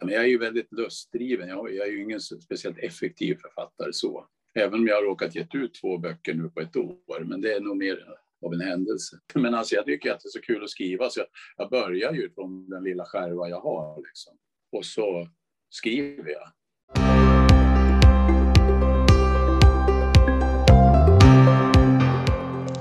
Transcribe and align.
Men 0.00 0.14
jag 0.14 0.24
är 0.24 0.28
ju 0.28 0.38
väldigt 0.38 0.72
lustdriven. 0.72 1.48
Jag, 1.48 1.74
jag 1.74 1.86
är 1.86 1.92
ju 1.92 2.02
ingen 2.02 2.20
speciellt 2.20 2.78
effektiv 2.78 3.34
författare 3.34 3.92
så. 3.92 4.26
Även 4.54 4.74
om 4.74 4.86
jag 4.86 4.94
har 4.94 5.02
råkat 5.02 5.34
ge 5.34 5.46
ut 5.52 5.74
två 5.74 5.98
böcker 5.98 6.34
nu 6.34 6.48
på 6.48 6.60
ett 6.60 6.76
år. 6.76 7.24
Men 7.24 7.40
det 7.40 7.52
är 7.52 7.60
nog 7.60 7.76
mer 7.76 8.04
av 8.46 8.54
en 8.54 8.60
händelse. 8.60 9.16
Men 9.34 9.54
alltså 9.54 9.74
jag 9.74 9.84
tycker 9.84 10.12
att 10.12 10.20
det 10.20 10.26
är 10.26 10.30
så 10.30 10.40
kul 10.40 10.64
att 10.64 10.70
skriva 10.70 11.10
så 11.10 11.20
jag, 11.20 11.26
jag 11.56 11.70
börjar 11.70 12.12
ju 12.12 12.30
från 12.30 12.70
den 12.70 12.84
lilla 12.84 13.04
skärva 13.04 13.48
jag 13.48 13.60
har. 13.60 14.02
Liksom. 14.06 14.36
Och 14.72 14.84
så 14.84 15.28
skriver 15.70 16.30
jag. 16.30 16.48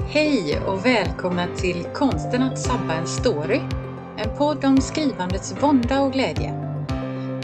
Hej 0.09 0.59
och 0.68 0.86
välkomna 0.86 1.55
till 1.55 1.84
Konsten 1.93 2.41
att 2.41 2.59
sabba 2.59 2.93
en 2.93 3.07
story. 3.07 3.61
En 4.18 4.38
podd 4.38 4.65
om 4.65 4.77
skrivandets 4.77 5.63
vånda 5.63 6.02
och 6.02 6.13
glädje. 6.13 6.66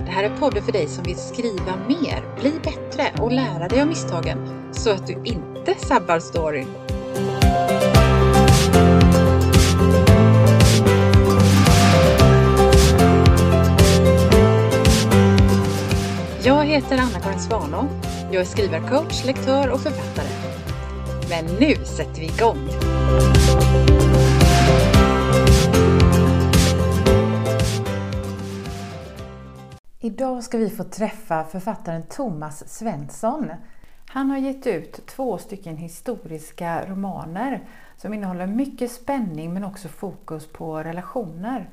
Det 0.05 0.11
här 0.11 0.23
är 0.23 0.37
podden 0.37 0.63
för 0.63 0.71
dig 0.71 0.87
som 0.87 1.03
vill 1.03 1.17
skriva 1.17 1.75
mer, 1.87 2.23
bli 2.39 2.51
bättre 2.63 3.23
och 3.23 3.31
lära 3.31 3.67
dig 3.67 3.81
av 3.81 3.87
misstagen 3.87 4.37
så 4.71 4.89
att 4.89 5.07
du 5.07 5.13
inte 5.23 5.75
sabbar 5.77 6.19
storyn. 6.19 6.67
Jag 16.43 16.65
heter 16.65 16.97
Anna-Karin 16.97 17.39
Svanå. 17.39 17.87
Jag 18.31 18.41
är 18.41 18.45
skrivarcoach, 18.45 19.25
lektör 19.25 19.69
och 19.69 19.81
författare. 19.81 20.27
Men 21.29 21.45
nu 21.45 21.75
sätter 21.85 22.21
vi 22.21 22.25
igång! 22.25 22.69
Idag 30.05 30.43
ska 30.43 30.57
vi 30.57 30.69
få 30.69 30.83
träffa 30.83 31.43
författaren 31.43 32.03
Thomas 32.03 32.69
Svensson. 32.69 33.51
Han 34.05 34.29
har 34.29 34.37
gett 34.37 34.67
ut 34.67 35.05
två 35.05 35.37
stycken 35.37 35.77
historiska 35.77 36.85
romaner 36.85 37.61
som 37.97 38.13
innehåller 38.13 38.47
mycket 38.47 38.91
spänning 38.91 39.53
men 39.53 39.63
också 39.63 39.87
fokus 39.87 40.47
på 40.47 40.83
relationer. 40.83 41.69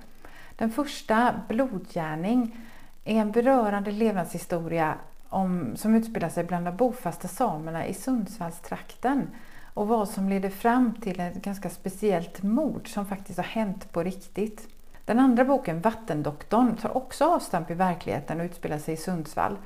Den 0.56 0.70
första, 0.70 1.34
Blodgärning, 1.48 2.56
är 3.04 3.14
en 3.14 3.32
berörande 3.32 3.90
levnadshistoria 3.90 4.94
om, 5.28 5.76
som 5.76 5.94
utspelar 5.94 6.28
sig 6.28 6.44
bland 6.44 6.64
de 6.64 6.76
bofasta 6.76 7.28
samerna 7.28 7.86
i 7.86 7.94
Sundsvallstrakten 7.94 9.30
och 9.74 9.88
vad 9.88 10.08
som 10.08 10.28
leder 10.28 10.50
fram 10.50 10.94
till 10.94 11.20
ett 11.20 11.42
ganska 11.42 11.70
speciellt 11.70 12.42
mord 12.42 12.88
som 12.94 13.06
faktiskt 13.06 13.38
har 13.38 13.44
hänt 13.44 13.92
på 13.92 14.02
riktigt. 14.02 14.68
Den 15.10 15.18
andra 15.18 15.44
boken, 15.44 15.80
Vattendoktorn, 15.80 16.76
tar 16.76 16.96
också 16.96 17.24
avstamp 17.24 17.70
i 17.70 17.74
verkligheten 17.74 18.40
och 18.40 18.44
utspelar 18.44 18.78
sig 18.78 18.94
i 18.94 18.96
Sundsvall. 18.96 19.58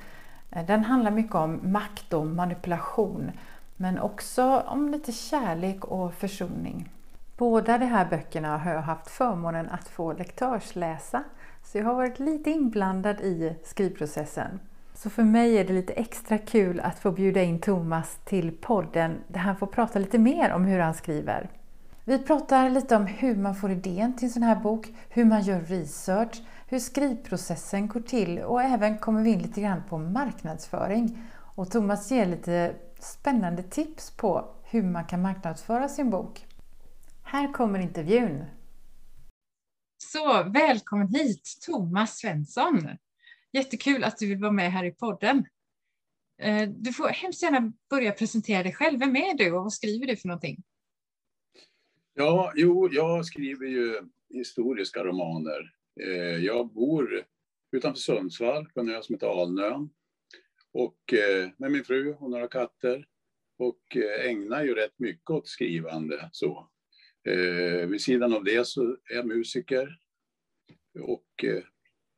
Eh, 0.51 0.67
den 0.67 0.85
handlar 0.85 1.11
mycket 1.11 1.35
om 1.35 1.61
makt 1.63 2.13
och 2.13 2.27
manipulation 2.27 3.31
men 3.77 3.99
också 3.99 4.63
om 4.67 4.89
lite 4.89 5.13
kärlek 5.13 5.85
och 5.85 6.15
försoning. 6.15 6.89
Båda 7.37 7.79
de 7.79 7.87
här 7.87 8.07
böckerna 8.11 8.59
har 8.59 8.73
jag 8.73 8.83
haft 8.83 9.11
förmånen 9.11 9.69
att 9.69 9.89
få 9.89 10.13
lektörsläsa 10.13 11.25
så 11.65 11.79
jag 11.79 11.85
har 11.85 11.95
varit 11.95 12.19
lite 12.19 12.51
inblandad 12.51 13.21
i 13.21 13.57
skrivprocessen. 13.65 14.61
Så 14.95 15.11
för 15.11 15.23
mig 15.23 15.59
är 15.59 15.65
det 15.65 15.73
lite 15.73 15.93
extra 15.93 16.39
kul 16.39 16.81
att 16.81 16.99
få 16.99 17.11
bjuda 17.11 17.43
in 17.43 17.59
Thomas 17.59 18.19
till 18.25 18.57
podden 18.61 19.17
där 19.29 19.41
han 19.41 19.57
får 19.57 19.67
prata 19.67 19.99
lite 19.99 20.19
mer 20.19 20.53
om 20.53 20.65
hur 20.65 20.79
han 20.79 20.95
skriver. 20.95 21.49
Vi 22.07 22.19
pratar 22.19 22.71
lite 22.71 22.97
om 22.97 23.07
hur 23.07 23.37
man 23.37 23.55
får 23.55 23.71
idén 23.71 24.17
till 24.17 24.25
en 24.25 24.31
sån 24.31 24.43
här 24.43 24.61
bok, 24.61 24.89
hur 25.09 25.25
man 25.25 25.43
gör 25.43 25.61
research, 25.61 26.43
hur 26.67 26.79
skrivprocessen 26.79 27.89
går 27.89 28.01
till 28.01 28.39
och 28.39 28.63
även 28.63 28.99
kommer 28.99 29.23
vi 29.23 29.31
in 29.31 29.43
lite 29.43 29.61
grann 29.61 29.83
på 29.89 29.99
marknadsföring. 29.99 31.23
Och 31.57 31.71
Thomas 31.71 32.11
ger 32.11 32.27
lite 32.27 32.77
spännande 33.01 33.63
tips 33.63 34.17
på 34.17 34.55
hur 34.65 34.83
man 34.83 35.05
kan 35.05 35.23
marknadsföra 35.23 35.89
sin 35.89 36.11
bok. 36.11 36.47
Här 37.23 37.53
kommer 37.53 37.79
intervjun. 37.79 38.45
Så 39.99 40.43
välkommen 40.43 41.09
hit 41.09 41.59
Thomas 41.67 42.19
Svensson! 42.19 42.89
Jättekul 43.53 44.05
att 44.05 44.19
du 44.19 44.27
vill 44.27 44.41
vara 44.41 44.53
med 44.53 44.73
här 44.73 44.85
i 44.85 44.91
podden. 44.93 45.47
Eh, 46.43 46.69
du 46.69 46.93
får 46.93 47.09
hemskt 47.09 47.43
gärna 47.43 47.73
börja 47.91 48.13
presentera 48.13 48.63
dig 48.63 48.73
själv. 48.73 48.99
Vem 48.99 49.17
är 49.17 49.35
du 49.35 49.53
och 49.53 49.63
vad 49.63 49.73
skriver 49.73 50.07
du 50.07 50.17
för 50.17 50.29
någonting? 50.29 50.63
Ja, 52.17 52.53
jo, 52.57 52.89
jag 52.93 53.27
skriver 53.27 53.67
ju 53.67 54.01
historiska 54.29 55.05
romaner. 55.05 55.75
Eh, 56.01 56.45
jag 56.45 56.73
bor 56.73 57.25
utanför 57.73 58.01
Sundsvall 58.01 58.67
på 58.75 58.81
en 58.81 58.89
ö 58.89 59.03
som 59.03 59.15
heter 59.15 59.43
Alnön. 59.43 59.91
Och 60.73 61.13
eh, 61.13 61.51
med 61.57 61.73
min 61.73 61.85
fru 61.85 62.15
och 62.15 62.31
några 62.31 62.49
katter. 62.49 63.07
Och 63.59 63.97
eh, 63.97 64.31
ägnar 64.31 64.65
ju 64.65 64.75
rätt 64.75 64.99
mycket 64.99 65.31
åt 65.31 65.49
skrivande. 65.49 66.29
Så. 66.33 66.71
Eh, 67.29 67.87
vid 67.89 68.01
sidan 68.01 68.35
av 68.35 68.45
det 68.45 68.67
så 68.67 68.83
är 68.83 69.15
jag 69.15 69.27
musiker 69.27 69.99
och 71.01 71.45
eh, 71.45 71.63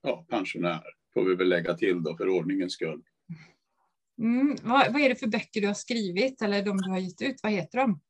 ja, 0.03 0.27
pensionär 0.28 0.83
får 1.15 1.25
vi 1.25 1.34
väl 1.34 1.49
lägga 1.49 1.75
till 1.75 2.03
då 2.03 2.17
för 2.17 2.28
ordningens 2.28 2.73
skull. 2.73 3.03
Mm, 4.19 4.57
vad, 4.63 4.93
vad, 4.93 5.03
är 5.03 5.09
det 5.09 5.17
för 5.17 5.27
böcker 5.27 5.61
du 5.61 5.67
har 5.67 5.75
skrivit 5.75 6.43
eller 6.43 6.63
de 6.63 6.77
du 6.77 6.91
har 6.91 6.99
gett 6.99 7.23
ut? 7.23 7.41
Vad 7.43 7.53
heter 7.53 7.78
de? 7.78 8.01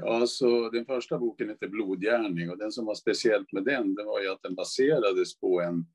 Ja, 0.00 0.26
så 0.26 0.70
den 0.70 0.86
första 0.86 1.18
boken 1.18 1.48
heter 1.48 1.68
Blodgärning 1.68 2.50
och 2.50 2.58
den 2.58 2.72
som 2.72 2.86
var 2.86 2.94
speciellt 2.94 3.52
med 3.52 3.64
den, 3.64 3.94
det 3.94 4.04
var 4.04 4.20
ju 4.20 4.28
att 4.28 4.42
den 4.42 4.54
baserades 4.54 5.40
på 5.40 5.60
en, 5.60 5.86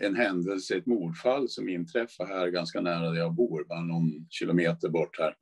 en 0.00 0.14
händelse, 0.14 0.76
ett 0.76 0.86
mordfall 0.86 1.48
som 1.48 1.68
inträffade 1.68 2.34
här 2.34 2.48
ganska 2.48 2.80
nära 2.80 3.10
där 3.10 3.18
jag 3.18 3.34
bor, 3.34 3.64
bara 3.64 3.80
någon 3.80 4.26
kilometer 4.30 4.88
bort 4.88 5.18
här. 5.18 5.36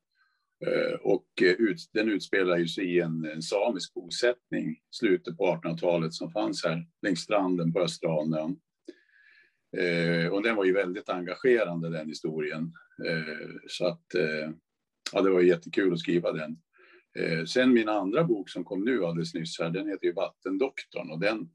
Eh, 0.66 0.94
och 0.94 1.27
eh, 1.43 1.49
ut, 1.49 1.78
den 1.93 2.09
utspelar 2.09 2.65
sig 2.65 2.84
i 2.84 3.00
en, 3.00 3.25
en 3.25 3.43
samisk 3.43 3.94
bosättning 3.94 4.81
slutet 4.91 5.37
på 5.37 5.44
1800-talet 5.44 6.15
som 6.15 6.31
fanns 6.31 6.65
här 6.65 6.87
längs 7.03 7.21
stranden 7.21 7.72
på 7.72 7.81
Östra 7.81 8.21
Anön. 8.22 8.56
Eh, 9.77 10.32
och 10.32 10.43
den 10.43 10.56
var 10.56 10.65
ju 10.65 10.72
väldigt 10.72 11.09
engagerande 11.09 11.91
den 11.91 12.09
historien. 12.09 12.72
Eh, 13.06 13.50
så 13.69 13.87
att 13.87 14.15
eh, 14.15 14.50
ja, 15.12 15.22
det 15.22 15.31
var 15.31 15.41
jättekul 15.41 15.93
att 15.93 15.99
skriva 15.99 16.32
den. 16.32 16.56
Eh, 17.19 17.45
sen 17.45 17.73
min 17.73 17.89
andra 17.89 18.25
bok 18.25 18.50
som 18.50 18.65
kom 18.65 18.84
nu 18.84 19.05
alldeles 19.05 19.34
nyss 19.34 19.59
här, 19.59 19.71
den 19.71 19.89
heter 19.89 20.06
ju 20.06 20.12
Vattendoktorn 20.12 21.11
och 21.11 21.21
den 21.21 21.50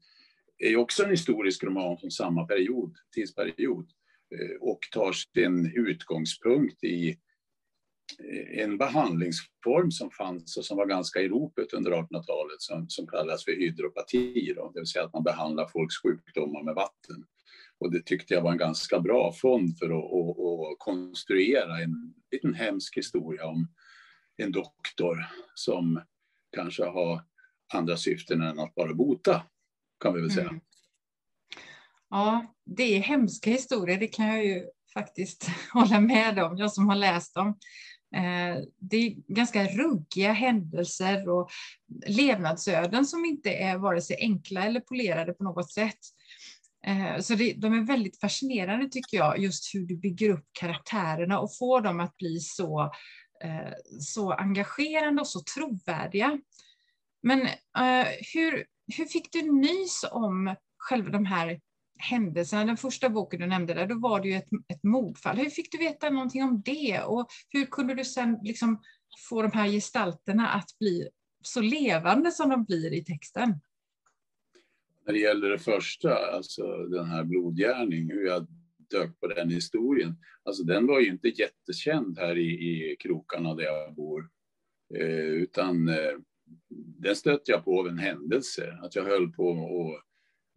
är 0.58 0.76
också 0.76 1.04
en 1.04 1.10
historisk 1.10 1.64
roman 1.64 1.98
från 1.98 2.10
samma 2.10 2.46
period, 2.46 2.96
tidsperiod 3.14 3.90
eh, 4.34 4.56
och 4.60 4.78
tar 4.92 5.12
sin 5.12 5.72
utgångspunkt 5.76 6.84
i 6.84 7.08
eh, 7.08 8.62
en 8.62 8.78
behandlingsform 8.78 9.90
som 9.90 10.10
fanns 10.10 10.56
och 10.56 10.64
som 10.64 10.76
var 10.76 10.86
ganska 10.86 11.20
i 11.20 11.28
ropet 11.28 11.72
under 11.72 11.90
1800-talet 11.90 12.60
som, 12.60 12.88
som 12.88 13.06
kallas 13.06 13.44
för 13.44 13.52
hydropati, 13.52 14.52
då, 14.56 14.70
det 14.74 14.80
vill 14.80 14.86
säga 14.86 15.04
att 15.04 15.12
man 15.12 15.24
behandlar 15.24 15.68
folks 15.68 16.02
sjukdomar 16.02 16.62
med 16.62 16.74
vatten. 16.74 17.24
Och 17.80 17.92
det 17.92 18.06
tyckte 18.06 18.34
jag 18.34 18.42
var 18.42 18.52
en 18.52 18.58
ganska 18.58 19.00
bra 19.00 19.32
fond 19.32 19.78
för 19.78 19.86
att, 19.86 20.12
att, 20.12 20.72
att 20.72 20.78
konstruera 20.78 21.78
en 21.78 22.14
liten 22.32 22.54
hemsk 22.54 22.96
historia 22.96 23.46
om 23.46 23.68
en 24.38 24.52
doktor 24.52 25.26
som 25.54 26.00
kanske 26.56 26.84
har 26.84 27.22
andra 27.74 27.96
syften 27.96 28.42
än 28.42 28.58
att 28.58 28.74
bara 28.74 28.94
bota, 28.94 29.42
kan 30.00 30.14
vi 30.14 30.20
väl 30.20 30.30
säga. 30.30 30.48
Mm. 30.48 30.60
Ja, 32.10 32.54
det 32.64 32.96
är 32.96 33.00
hemska 33.00 33.50
historier, 33.50 33.98
det 33.98 34.08
kan 34.08 34.26
jag 34.26 34.44
ju 34.44 34.66
faktiskt 34.94 35.50
hålla 35.72 36.00
med 36.00 36.38
om, 36.38 36.58
jag 36.58 36.72
som 36.72 36.88
har 36.88 36.96
läst 36.96 37.34
dem. 37.34 37.48
Eh, 38.14 38.64
det 38.76 38.96
är 38.96 39.34
ganska 39.34 39.64
ruggiga 39.64 40.32
händelser 40.32 41.28
och 41.28 41.50
levnadsöden 42.06 43.06
som 43.06 43.24
inte 43.24 43.50
är 43.50 43.78
vare 43.78 44.00
sig 44.00 44.16
enkla 44.20 44.64
eller 44.64 44.80
polerade 44.80 45.32
på 45.32 45.44
något 45.44 45.72
sätt. 45.72 45.98
Eh, 46.86 47.20
så 47.20 47.34
det, 47.34 47.52
de 47.52 47.74
är 47.74 47.86
väldigt 47.86 48.20
fascinerande 48.20 48.88
tycker 48.88 49.16
jag, 49.16 49.38
just 49.38 49.74
hur 49.74 49.86
du 49.86 49.96
bygger 49.96 50.30
upp 50.30 50.46
karaktärerna 50.52 51.38
och 51.40 51.56
får 51.56 51.80
dem 51.80 52.00
att 52.00 52.16
bli 52.16 52.40
så, 52.40 52.92
Eh, 53.44 53.72
så 54.00 54.32
engagerande 54.32 55.20
och 55.20 55.28
så 55.28 55.40
trovärdiga. 55.54 56.38
Men 57.22 57.40
eh, 57.78 58.08
hur, 58.34 58.66
hur 58.96 59.04
fick 59.04 59.32
du 59.32 59.42
nys 59.42 60.04
om 60.10 60.54
själva 60.78 61.10
de 61.10 61.24
här 61.24 61.60
händelserna? 61.98 62.64
Den 62.64 62.76
första 62.76 63.08
boken 63.08 63.40
du 63.40 63.46
nämnde, 63.46 63.74
där, 63.74 63.86
då 63.86 63.98
var 63.98 64.20
det 64.20 64.28
ju 64.28 64.34
ett, 64.34 64.48
ett 64.68 64.82
mordfall. 64.82 65.36
Hur 65.36 65.50
fick 65.50 65.72
du 65.72 65.78
veta 65.78 66.10
någonting 66.10 66.44
om 66.44 66.62
det? 66.64 67.02
Och 67.02 67.26
hur 67.48 67.66
kunde 67.66 67.94
du 67.94 68.04
sen 68.04 68.38
liksom 68.42 68.82
få 69.28 69.42
de 69.42 69.52
här 69.52 69.68
gestalterna 69.68 70.48
att 70.48 70.78
bli 70.78 71.08
så 71.42 71.60
levande 71.60 72.32
som 72.32 72.50
de 72.50 72.64
blir 72.64 72.92
i 72.92 73.04
texten? 73.04 73.60
när 75.08 75.12
det 75.12 75.20
gäller 75.20 75.48
det 75.48 75.58
första, 75.58 76.16
alltså 76.16 76.62
den 76.76 77.06
här 77.06 77.24
blodgärning, 77.24 78.10
hur 78.10 78.26
jag 78.26 78.46
dök 78.90 79.20
på 79.20 79.26
den 79.26 79.50
historien. 79.50 80.16
Alltså 80.42 80.62
den 80.62 80.86
var 80.86 81.00
ju 81.00 81.08
inte 81.08 81.28
jättekänd 81.28 82.18
här 82.18 82.38
i, 82.38 82.50
i 82.50 82.96
krokarna 82.96 83.54
där 83.54 83.64
jag 83.64 83.94
bor. 83.94 84.28
Eh, 84.94 85.26
utan 85.26 85.88
eh, 85.88 86.14
den 86.98 87.16
stötte 87.16 87.52
jag 87.52 87.64
på 87.64 87.80
av 87.80 87.88
en 87.88 87.98
händelse. 87.98 88.78
Att 88.82 88.94
jag 88.94 89.04
höll 89.04 89.32
på 89.32 89.52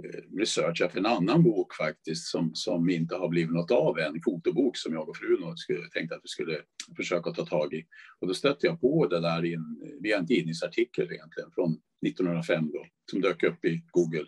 eh, 0.04 0.38
researcha 0.38 0.90
för 0.90 1.00
en 1.00 1.06
annan 1.06 1.44
bok 1.44 1.76
faktiskt 1.76 2.28
som, 2.28 2.52
som 2.56 2.90
inte 2.90 3.16
har 3.16 3.30
blivit 3.30 3.52
något 3.52 3.72
av 3.72 4.00
än, 4.00 4.16
en 4.16 4.22
fotobok 4.26 4.78
som 4.78 4.94
jag 4.94 5.10
och 5.10 5.18
frun 5.18 5.56
tänkte 5.94 6.16
att 6.16 6.24
vi 6.24 6.28
skulle 6.28 6.62
försöka 6.98 7.32
ta 7.32 7.46
tag 7.46 7.74
i. 7.74 7.86
Och 8.20 8.28
då 8.28 8.34
stötte 8.34 8.68
jag 8.68 8.82
på 8.82 9.08
det 9.08 9.20
där 9.20 9.46
i 9.46 9.54
en, 9.54 9.82
via 10.02 10.18
en 10.18 10.28
tidningsartikel 10.28 11.12
egentligen 11.12 11.52
från 11.52 11.82
1905 12.08 12.72
då, 12.72 12.86
som 13.12 13.22
dök 13.22 13.44
upp 13.44 13.66
i 13.66 13.84
Google. 13.92 14.26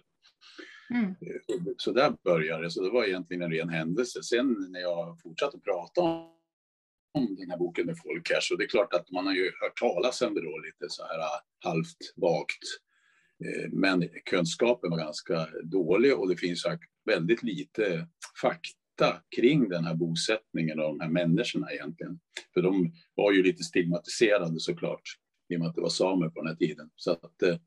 Mm. 0.90 1.16
Så 1.78 1.92
där 1.92 2.14
började 2.24 2.64
det, 2.64 2.72
så 2.72 2.84
det 2.84 2.90
var 2.90 3.06
egentligen 3.06 3.44
en 3.44 3.52
ren 3.52 3.70
händelse. 3.70 4.24
Sen 4.24 4.56
när 4.70 4.80
jag 4.80 5.20
fortsatte 5.22 5.60
prata 5.60 6.02
om 7.14 7.36
den 7.38 7.50
här 7.50 7.58
boken 7.58 7.86
med 7.86 7.98
folk 8.04 8.32
här, 8.32 8.40
så 8.42 8.56
det 8.56 8.64
är 8.64 8.68
klart 8.68 8.94
att 8.94 9.12
man 9.12 9.26
har 9.26 9.34
ju 9.34 9.52
hört 9.62 9.80
talas 9.80 10.22
om 10.22 10.34
det 10.34 10.42
då 10.42 10.58
lite 10.58 10.86
så 10.90 11.04
här 11.04 11.20
äh, 11.20 11.40
halvt 11.60 11.98
vagt. 12.16 12.64
Eh, 13.46 13.70
men 13.72 14.10
kunskapen 14.26 14.90
var 14.90 14.98
ganska 14.98 15.48
dålig 15.64 16.20
och 16.20 16.30
det 16.30 16.38
finns 16.38 16.66
väldigt 17.06 17.44
lite 17.44 18.08
fakta 18.42 19.22
kring 19.36 19.70
den 19.70 19.86
här 19.86 19.96
bosättningen 19.96 20.80
och 20.80 20.86
de 20.86 21.00
här 21.00 21.10
människorna 21.10 21.72
egentligen. 21.72 22.20
För 22.54 22.62
de 22.62 22.94
var 23.16 23.32
ju 23.32 23.44
lite 23.44 23.64
stigmatiserade 23.64 24.60
såklart, 24.60 25.02
i 25.50 25.56
och 25.56 25.60
med 25.60 25.70
att 25.70 25.76
det 25.76 25.82
var 25.82 25.90
samer 25.90 26.30
på 26.30 26.42
den 26.42 26.48
här 26.48 26.56
tiden. 26.56 26.90
Så 26.96 27.12
att 27.12 27.42
eh, 27.42 27.58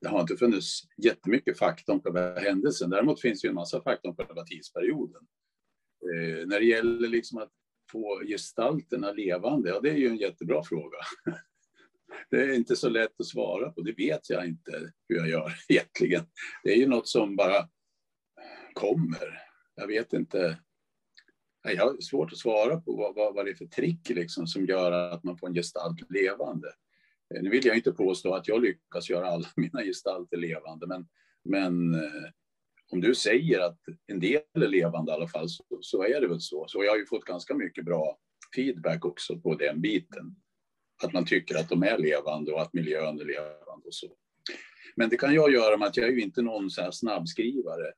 det 0.00 0.08
har 0.08 0.20
inte 0.20 0.36
funnits 0.36 0.80
jättemycket 0.96 1.58
fakta 1.58 1.92
om 1.92 2.00
själva 2.00 2.40
händelsen. 2.40 2.90
Däremot 2.90 3.20
finns 3.20 3.42
det 3.42 3.46
ju 3.46 3.50
en 3.50 3.54
massa 3.54 3.82
fakta 3.82 4.08
om 4.08 4.16
själva 4.16 4.44
tidsperioden. 4.44 5.22
Eh, 6.04 6.46
när 6.46 6.60
det 6.60 6.66
gäller 6.66 7.08
liksom 7.08 7.38
att 7.38 7.52
få 7.92 8.22
gestalterna 8.26 9.12
levande, 9.12 9.68
ja 9.68 9.80
det 9.80 9.90
är 9.90 9.96
ju 9.96 10.08
en 10.08 10.16
jättebra 10.16 10.62
fråga. 10.64 10.98
det 12.30 12.36
är 12.36 12.54
inte 12.54 12.76
så 12.76 12.88
lätt 12.88 13.20
att 13.20 13.26
svara 13.26 13.70
på. 13.70 13.80
Det 13.80 13.92
vet 13.92 14.30
jag 14.30 14.46
inte 14.46 14.92
hur 15.08 15.16
jag 15.16 15.28
gör 15.28 15.52
egentligen. 15.68 16.24
Det 16.62 16.72
är 16.72 16.76
ju 16.76 16.86
något 16.86 17.08
som 17.08 17.36
bara 17.36 17.68
kommer. 18.74 19.40
Jag 19.74 19.86
vet 19.86 20.12
inte. 20.12 20.58
Jag 21.62 21.84
har 21.84 22.00
svårt 22.00 22.32
att 22.32 22.38
svara 22.38 22.80
på 22.80 22.96
vad, 22.96 23.14
vad, 23.14 23.34
vad 23.34 23.44
det 23.44 23.50
är 23.50 23.54
för 23.54 23.66
trick 23.66 24.08
liksom 24.08 24.46
som 24.46 24.66
gör 24.66 24.92
att 24.92 25.24
man 25.24 25.38
får 25.38 25.48
en 25.48 25.54
gestalt 25.54 26.10
levande. 26.10 26.68
Eh, 27.34 27.42
nu 27.42 27.50
vill 27.50 27.66
jag 27.66 27.76
inte 27.76 27.92
påstå 27.92 28.34
att 28.34 28.48
jag 28.48 28.62
lyckas 28.62 29.10
göra 29.10 29.26
alla 29.26 29.48
mina 29.56 29.82
gestalter 29.82 30.36
levande, 30.36 30.86
men, 30.86 31.08
men 31.44 31.94
eh, 31.94 32.30
om 32.92 33.00
du 33.00 33.14
säger 33.14 33.60
att 33.60 33.78
en 34.06 34.20
del 34.20 34.42
är 34.52 34.68
levande 34.68 35.12
i 35.12 35.14
alla 35.14 35.28
fall, 35.28 35.48
så, 35.48 35.64
så 35.80 36.02
är 36.02 36.20
det 36.20 36.28
väl 36.28 36.40
så. 36.40 36.64
Så 36.68 36.84
jag 36.84 36.90
har 36.92 36.98
ju 36.98 37.06
fått 37.06 37.24
ganska 37.24 37.54
mycket 37.54 37.84
bra 37.84 38.18
feedback 38.54 39.04
också 39.04 39.40
på 39.40 39.54
den 39.54 39.80
biten 39.80 40.36
att 41.02 41.12
man 41.12 41.26
tycker 41.26 41.58
att 41.58 41.68
de 41.68 41.82
är 41.82 41.98
levande 41.98 42.52
och 42.52 42.62
att 42.62 42.72
miljön 42.72 43.20
är 43.20 43.24
levande 43.24 43.86
och 43.86 43.94
så. 43.94 44.16
Men 44.96 45.08
det 45.08 45.16
kan 45.16 45.34
jag 45.34 45.52
göra 45.52 45.76
med 45.76 45.88
att 45.88 45.96
jag 45.96 46.08
är 46.08 46.12
ju 46.12 46.20
inte 46.20 46.42
någon 46.42 46.70
så 46.70 46.82
här 46.82 46.90
snabbskrivare. 46.90 47.92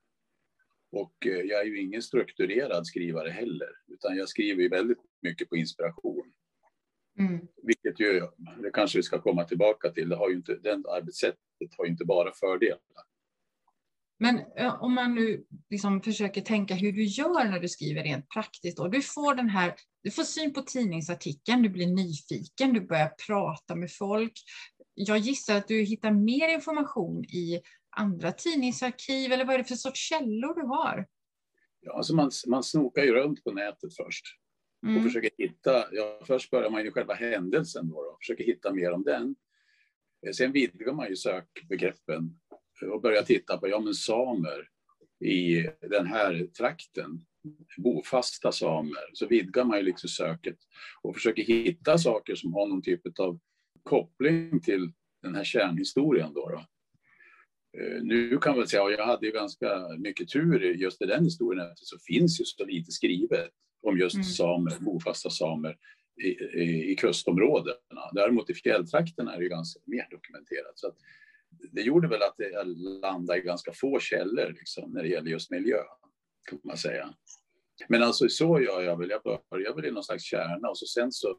Och 0.93 1.27
eh, 1.27 1.41
jag 1.41 1.61
är 1.61 1.65
ju 1.65 1.81
ingen 1.81 2.03
strukturerad 2.03 2.87
skrivare 2.87 3.31
heller, 3.31 3.71
utan 3.87 4.17
jag 4.17 4.29
skriver 4.29 4.63
ju 4.63 4.69
väldigt 4.69 4.99
mycket 5.23 5.49
på 5.49 5.57
inspiration. 5.57 6.33
Mm. 7.19 7.47
Vilket 7.63 8.01
ju, 8.01 8.21
det 8.63 8.71
kanske 8.75 8.99
vi 8.99 9.03
ska 9.03 9.21
komma 9.21 9.45
tillbaka 9.45 9.91
till, 9.91 10.09
det 10.09 10.17
har 10.17 10.31
ju 10.31 10.37
inte, 10.37 10.55
den 10.55 10.85
arbetssättet 10.89 11.39
har 11.77 11.85
ju 11.85 11.91
inte 11.91 12.05
bara 12.05 12.33
fördelar. 12.33 12.81
Men 14.19 14.41
om 14.81 14.95
man 14.95 15.15
nu 15.15 15.45
liksom 15.71 16.03
försöker 16.03 16.41
tänka 16.41 16.75
hur 16.75 16.93
du 16.93 17.05
gör 17.05 17.45
när 17.45 17.61
du 17.61 17.69
skriver 17.69 18.03
rent 18.03 18.29
praktiskt. 18.29 18.79
Och 18.79 18.91
du, 18.91 19.03
får 19.03 19.35
den 19.35 19.49
här, 19.49 19.75
du 20.03 20.11
får 20.11 20.23
syn 20.23 20.53
på 20.53 20.63
tidningsartikeln, 20.63 21.63
du 21.63 21.69
blir 21.69 21.87
nyfiken, 21.87 22.73
du 22.73 22.81
börjar 22.81 23.15
prata 23.27 23.75
med 23.75 23.93
folk. 23.93 24.33
Jag 24.95 25.19
gissar 25.19 25.57
att 25.57 25.69
du 25.69 25.83
hittar 25.83 26.11
mer 26.11 26.49
information 26.49 27.25
i 27.25 27.61
andra 27.97 28.33
tidningsarkiv, 28.33 29.33
eller 29.33 29.45
vad 29.45 29.55
är 29.55 29.59
det 29.59 29.65
för 29.65 29.75
sorts 29.75 30.01
källor 30.01 30.61
du 30.61 30.67
har? 30.67 31.07
Ja, 31.81 31.97
alltså 31.97 32.15
man, 32.15 32.31
man 32.47 32.63
snokar 32.63 33.03
ju 33.03 33.13
runt 33.13 33.45
på 33.45 33.51
nätet 33.51 33.97
först. 33.97 34.25
Mm. 34.87 34.97
Och 34.97 35.03
försöker 35.03 35.31
hitta, 35.39 35.85
ja, 35.93 36.21
först 36.27 36.51
börjar 36.51 36.71
man 36.71 36.85
ju 36.85 36.91
själva 36.91 37.15
händelsen 37.15 37.89
då, 37.89 37.95
då 37.95 38.17
försöker 38.21 38.45
hitta 38.45 38.73
mer 38.73 38.93
om 38.93 39.03
den. 39.03 39.37
Sen 40.35 40.53
vidgar 40.53 40.93
man 40.93 41.09
ju 41.09 41.17
sökbegreppen 41.17 42.39
och 42.93 43.01
börja 43.01 43.23
titta 43.23 43.59
på 43.59 43.69
ja, 43.69 43.81
men 43.81 43.95
samer 43.95 44.69
i 45.25 45.69
den 45.81 46.07
här 46.07 46.47
trakten, 46.59 47.27
bofasta 47.77 48.53
samer, 48.53 49.11
så 49.13 49.27
vidgar 49.27 49.65
man 49.65 49.79
ju 49.79 49.85
liksom 49.85 50.09
söket 50.09 50.59
och 51.03 51.15
försöker 51.15 51.43
hitta 51.43 51.99
saker 51.99 52.35
som 52.35 52.55
har 52.55 52.67
någon 52.67 52.83
typ 52.83 53.19
av 53.19 53.39
koppling 53.83 54.61
till 54.61 54.93
den 55.23 55.35
här 55.35 55.45
kärnhistorien. 55.45 56.33
Då, 56.35 56.49
då. 56.49 56.67
Eh, 57.81 58.03
nu 58.03 58.39
kan 58.39 58.57
man 58.57 58.67
säga, 58.67 58.83
och 58.83 58.93
jag 58.93 59.07
hade 59.07 59.27
ju 59.27 59.33
ganska 59.33 59.89
mycket 59.99 60.29
tur 60.29 60.61
just 60.63 61.03
i 61.03 61.07
den 61.07 61.25
historien, 61.25 61.67
att 61.67 61.77
det 61.77 62.15
finns 62.15 62.41
ju 62.41 62.45
så 62.45 62.65
lite 62.65 62.93
skrivet 62.93 63.51
om 63.83 63.99
just 63.99 64.15
mm. 64.15 64.25
samer, 64.25 64.73
bofasta 64.81 65.31
samer 65.31 65.77
i, 66.23 66.29
i, 66.63 66.93
i 66.93 66.97
kustområdena. 66.97 68.11
Däremot 68.13 68.51
i 68.51 68.55
fjälltrakterna 68.55 69.33
är 69.33 69.39
det 69.39 69.43
ju 69.43 69.49
ganska 69.49 69.81
mer 69.85 70.09
dokumenterat. 70.11 70.79
Så 70.79 70.93
det 71.73 71.83
gjorde 71.83 72.09
väl 72.09 72.23
att 72.23 72.35
jag 72.37 72.67
landade 73.03 73.39
i 73.39 73.43
ganska 73.43 73.73
få 73.73 73.99
källor 73.99 74.55
liksom, 74.59 74.91
när 74.93 75.03
det 75.03 75.09
gäller 75.09 75.31
just 75.31 75.51
miljö, 75.51 75.79
kan 76.51 76.61
man 76.65 76.77
säga. 76.77 77.15
Men 77.89 78.03
alltså 78.03 78.29
så 78.29 78.61
gör 78.61 78.83
jag 78.83 78.99
väl, 78.99 79.11
jag 79.11 79.23
börjar 79.51 79.75
väl 79.75 79.85
i 79.85 79.91
någon 79.91 80.05
slags 80.05 80.25
kärna 80.25 80.69
och 80.69 80.79
så 80.79 80.87
sen 80.87 81.13
så 81.13 81.39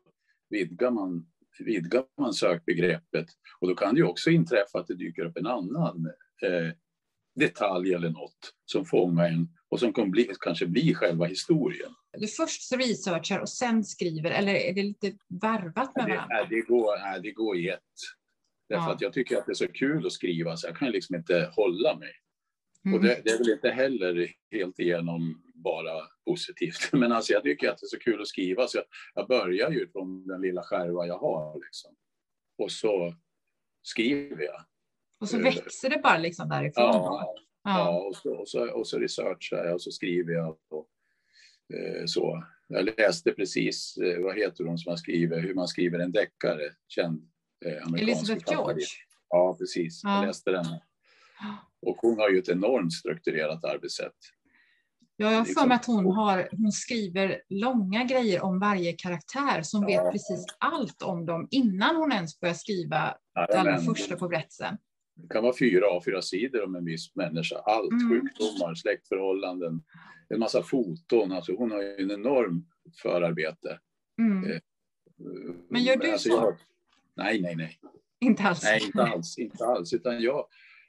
vidgar 0.49 0.91
man, 0.91 1.27
vidgar 1.59 2.05
man 2.17 2.33
sökbegreppet. 2.33 3.25
Och 3.59 3.67
då 3.67 3.75
kan 3.75 3.95
det 3.95 3.99
ju 3.99 4.07
också 4.07 4.29
inträffa 4.29 4.79
att 4.79 4.87
det 4.87 4.95
dyker 4.95 5.25
upp 5.25 5.37
en 5.37 5.47
annan 5.47 6.05
eh, 6.43 6.71
detalj 7.39 7.93
eller 7.93 8.09
något 8.09 8.53
som 8.65 8.85
fångar 8.85 9.25
en 9.25 9.47
och 9.69 9.79
som 9.79 9.93
kan 9.93 10.11
bli, 10.11 10.29
kanske 10.39 10.67
bli 10.67 10.93
själva 10.93 11.25
historien. 11.25 11.93
Du 12.17 12.27
först 12.27 12.71
researchar 12.71 13.39
och 13.39 13.49
sen 13.49 13.83
skriver, 13.83 14.31
eller 14.31 14.53
är 14.53 14.73
det 14.73 14.83
lite 14.83 15.13
varvat 15.27 15.95
med 15.95 16.05
varandra? 16.05 16.25
Nej, 16.29 16.47
det, 16.49 16.61
går, 16.61 16.99
nej, 16.99 17.21
det 17.21 17.31
går 17.31 17.57
i 17.57 17.69
ett. 17.69 17.81
Därför 18.69 18.85
ja. 18.85 18.93
att 18.93 19.01
jag 19.01 19.13
tycker 19.13 19.37
att 19.37 19.45
det 19.45 19.51
är 19.51 19.53
så 19.53 19.67
kul 19.67 20.05
att 20.05 20.11
skriva 20.11 20.57
så 20.57 20.67
jag 20.67 20.77
kan 20.77 20.91
liksom 20.91 21.15
inte 21.15 21.51
hålla 21.55 21.97
mig. 21.97 22.11
Mm. 22.85 22.97
Och 22.97 23.05
det, 23.05 23.21
det, 23.23 23.29
är 23.29 23.37
väl 23.37 23.49
inte 23.49 23.69
heller 23.69 24.31
helt 24.51 24.79
igenom 24.79 25.43
bara 25.53 26.07
positivt. 26.25 26.89
Men 26.91 27.11
alltså 27.11 27.33
jag 27.33 27.43
tycker 27.43 27.69
att 27.69 27.77
det 27.77 27.85
är 27.85 27.87
så 27.87 27.99
kul 27.99 28.21
att 28.21 28.27
skriva 28.27 28.67
så 28.67 28.77
jag, 28.77 28.85
jag 29.15 29.27
börjar 29.27 29.71
ju 29.71 29.91
från 29.91 30.27
den 30.27 30.41
lilla 30.41 30.63
skärva 30.63 31.07
jag 31.07 31.17
har. 31.17 31.59
Liksom. 31.65 31.95
Och 32.57 32.71
så 32.71 33.15
skriver 33.81 34.43
jag. 34.43 34.65
Och 35.19 35.29
så 35.29 35.39
växer 35.39 35.89
det 35.89 35.99
bara 36.03 36.17
liksom 36.17 36.49
därifrån? 36.49 36.83
Ja, 36.83 37.35
ja. 37.63 38.07
och, 38.07 38.15
så, 38.15 38.33
och, 38.35 38.49
så, 38.49 38.71
och 38.71 38.87
så 38.87 38.99
researchar 38.99 39.65
jag 39.65 39.73
och 39.73 39.81
så 39.81 39.91
skriver 39.91 40.33
jag. 40.33 40.49
Och, 40.49 40.87
eh, 41.77 42.05
så. 42.05 42.43
Jag 42.69 42.89
läste 42.99 43.31
precis, 43.31 43.97
eh, 43.97 44.23
vad 44.23 44.35
heter 44.35 44.63
hon 44.63 44.77
som 44.77 44.89
har 44.89 44.97
skrivit, 44.97 45.43
hur 45.43 45.53
man 45.53 45.67
skriver 45.67 45.99
en 45.99 46.11
deckare, 46.11 46.71
känd 46.87 47.29
eh, 47.65 48.01
Elizabeth 48.01 48.51
George? 48.51 48.85
Ja, 49.29 49.55
precis. 49.59 50.01
Ja. 50.03 50.15
Jag 50.15 50.27
läste 50.27 50.51
den. 50.51 50.65
Och 51.81 51.97
hon 51.97 52.17
har 52.17 52.29
ju 52.29 52.39
ett 52.39 52.49
enormt 52.49 52.93
strukturerat 52.93 53.63
arbetssätt. 53.63 54.15
Ja, 55.19 55.31
jag 55.31 55.37
har 55.37 55.45
för 55.45 55.67
mig 55.67 55.75
att 55.75 55.85
hon, 55.85 56.11
har, 56.11 56.49
hon 56.51 56.71
skriver 56.71 57.41
långa 57.49 58.03
grejer 58.03 58.43
om 58.43 58.59
varje 58.59 58.93
karaktär 58.93 59.61
som 59.61 59.89
ja. 59.89 60.03
vet 60.03 60.11
precis 60.11 60.45
allt 60.59 61.01
om 61.01 61.25
dem 61.25 61.47
innan 61.51 61.95
hon 61.95 62.11
ens 62.11 62.39
börjar 62.39 62.55
skriva 62.55 63.17
ja, 63.33 63.47
allra 63.59 63.77
första 63.77 64.15
på 64.15 64.27
berättelsen. 64.27 64.77
Det 65.17 65.33
kan 65.33 65.43
vara 65.43 65.57
fyra 65.59 65.85
A4-sidor 65.85 66.63
om 66.63 66.75
en 66.75 66.85
viss 66.85 67.15
människa. 67.15 67.55
Allt, 67.55 67.91
mm. 67.91 68.09
sjukdomar, 68.09 68.75
släktförhållanden, 68.75 69.83
en 70.29 70.39
massa 70.39 70.63
foton. 70.63 71.31
Alltså 71.31 71.55
hon 71.55 71.71
har 71.71 71.81
ju 71.81 71.95
en 71.97 72.11
enorm 72.11 72.65
förarbete. 73.01 73.79
Mm. 74.19 74.51
Eh, 74.51 74.59
Men 75.69 75.83
gör 75.83 75.95
du 75.95 76.11
alltså, 76.11 76.29
så? 76.29 76.35
Jag, 76.35 76.57
Nej, 77.17 77.41
nej, 77.41 77.55
nej. 77.55 77.79
Inte 78.19 78.43
alls? 78.43 78.63
Nej, 78.63 78.81
inte 78.85 79.03
alls. 79.03 79.37
Inte 79.37 79.65
alls. 79.65 79.93
Utan 79.93 80.21
jag, 80.21 80.45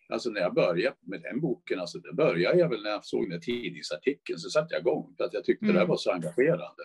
alltså 0.09 0.31
när 0.31 0.41
jag 0.41 0.55
började 0.55 0.97
med 1.01 1.23
den 1.23 1.41
boken, 1.41 1.81
alltså 1.81 1.99
det 1.99 2.13
började 2.13 2.59
jag 2.59 2.69
väl 2.69 2.83
när 2.83 2.91
jag 2.91 3.05
såg 3.05 3.31
den 3.31 3.41
tidningsartikeln, 3.41 4.39
så 4.39 4.51
satte 4.51 4.75
jag 4.75 4.81
igång 4.81 5.15
för 5.17 5.25
att 5.25 5.35
jag 5.35 5.45
tyckte 5.45 5.65
mm. 5.65 5.77
det 5.77 5.85
var 5.85 5.97
så 5.97 6.13
engagerande. 6.13 6.83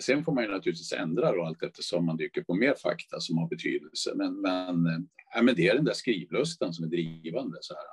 Sen 0.00 0.24
får 0.24 0.32
man 0.32 0.44
ju 0.44 0.50
naturligtvis 0.50 0.92
ändra 0.92 1.32
då 1.32 1.42
allt 1.42 1.62
eftersom 1.62 2.06
man 2.06 2.16
dyker 2.16 2.42
på 2.42 2.54
mer 2.54 2.74
fakta 2.82 3.20
som 3.20 3.38
har 3.38 3.48
betydelse. 3.48 4.12
Men, 4.14 4.40
men, 4.40 5.08
ja, 5.34 5.42
men 5.42 5.54
det 5.54 5.68
är 5.68 5.74
den 5.74 5.84
där 5.84 5.92
skrivlusten 5.92 6.72
som 6.72 6.84
är 6.84 6.88
drivande. 6.88 7.58
Så 7.60 7.74
här. 7.74 7.84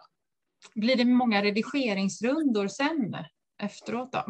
Blir 0.76 0.96
det 0.96 1.06
många 1.06 1.44
redigeringsrundor 1.44 2.68
sen 2.68 3.16
efteråt 3.64 4.12
då? 4.12 4.26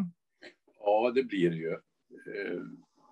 Ja, 0.78 1.12
det 1.14 1.22
blir 1.22 1.50
det 1.50 1.56
ju. 1.56 1.72
Eh, 1.72 2.62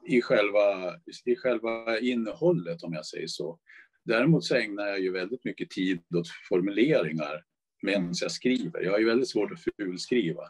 i 0.07 0.23
själva, 0.23 0.95
i 1.25 1.37
själva 1.37 1.99
innehållet, 1.99 2.83
om 2.83 2.93
jag 2.93 3.07
säger 3.07 3.27
så. 3.27 3.59
Däremot 4.05 4.45
så 4.45 4.55
ägnar 4.55 4.87
jag 4.87 5.01
ju 5.01 5.13
väldigt 5.13 5.45
mycket 5.45 5.71
tid 5.71 6.01
åt 6.15 6.29
formuleringar 6.49 7.45
medan 7.83 8.13
jag 8.21 8.31
skriver. 8.31 8.81
Jag 8.81 8.93
har 8.93 8.99
ju 8.99 9.07
väldigt 9.07 9.29
svårt 9.29 9.53
att 9.53 9.65
fulskriva 9.77 10.43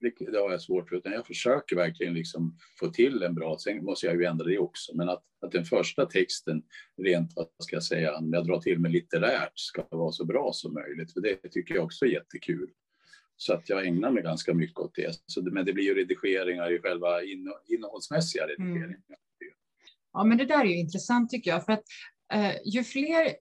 det, 0.00 0.30
det 0.32 0.38
har 0.38 0.50
jag 0.50 0.62
svårt 0.62 0.88
för. 0.88 0.96
Utan 0.96 1.12
jag 1.12 1.26
försöker 1.26 1.76
verkligen 1.76 2.14
liksom 2.14 2.58
få 2.80 2.88
till 2.88 3.22
en 3.22 3.34
bra, 3.34 3.56
sen 3.58 3.84
måste 3.84 4.06
jag 4.06 4.16
ju 4.16 4.24
ändra 4.24 4.46
det 4.46 4.58
också. 4.58 4.96
Men 4.96 5.08
att, 5.08 5.22
att 5.40 5.52
den 5.52 5.64
första 5.64 6.06
texten, 6.06 6.62
rent 7.02 7.32
vad 7.36 7.48
ska 7.58 7.76
jag 7.76 7.82
säga, 7.82 8.20
när 8.20 8.38
jag 8.38 8.46
drar 8.46 8.60
till 8.60 8.78
med 8.78 8.92
litterärt, 8.92 9.58
ska 9.58 9.86
vara 9.90 10.12
så 10.12 10.24
bra 10.24 10.52
som 10.52 10.74
möjligt. 10.74 11.12
För 11.12 11.20
det 11.20 11.36
tycker 11.50 11.74
jag 11.74 11.84
också 11.84 12.04
är 12.04 12.10
jättekul. 12.10 12.70
Så 13.36 13.52
att 13.52 13.68
jag 13.68 13.86
ägnar 13.86 14.10
mig 14.10 14.22
ganska 14.22 14.54
mycket 14.54 14.78
åt 14.78 14.94
det. 14.94 15.20
Så 15.26 15.42
men 15.42 15.64
det 15.64 15.72
blir 15.72 15.84
ju 15.84 15.94
redigeringar 15.94 16.72
i 16.72 16.78
själva 16.78 17.22
innehållsmässiga 17.66 18.46
redigeringar. 18.46 18.86
Mm. 18.86 19.00
Ja, 20.12 20.24
men 20.24 20.38
det 20.38 20.44
där 20.44 20.60
är 20.60 20.68
ju 20.68 20.78
intressant 20.78 21.30
tycker 21.30 21.50
jag, 21.50 21.64
för 21.64 21.72
att 21.72 21.84
eh, 22.32 22.54
ju 22.64 22.84
fler 22.84 23.36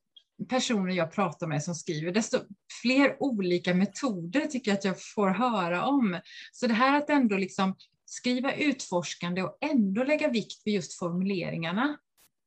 personer 0.49 0.93
jag 0.93 1.11
pratar 1.11 1.47
med 1.47 1.63
som 1.63 1.75
skriver, 1.75 2.11
desto 2.11 2.37
fler 2.81 3.23
olika 3.23 3.73
metoder 3.73 4.41
tycker 4.41 4.71
jag 4.71 4.77
att 4.77 4.85
jag 4.85 5.03
får 5.15 5.29
höra 5.29 5.85
om. 5.85 6.19
Så 6.51 6.67
det 6.67 6.73
här 6.73 6.97
att 6.97 7.09
ändå 7.09 7.37
liksom 7.37 7.75
skriva 8.05 8.53
utforskande 8.53 9.43
och 9.43 9.57
ändå 9.61 10.03
lägga 10.03 10.29
vikt 10.29 10.61
vid 10.65 10.73
just 10.73 10.99
formuleringarna, 10.99 11.97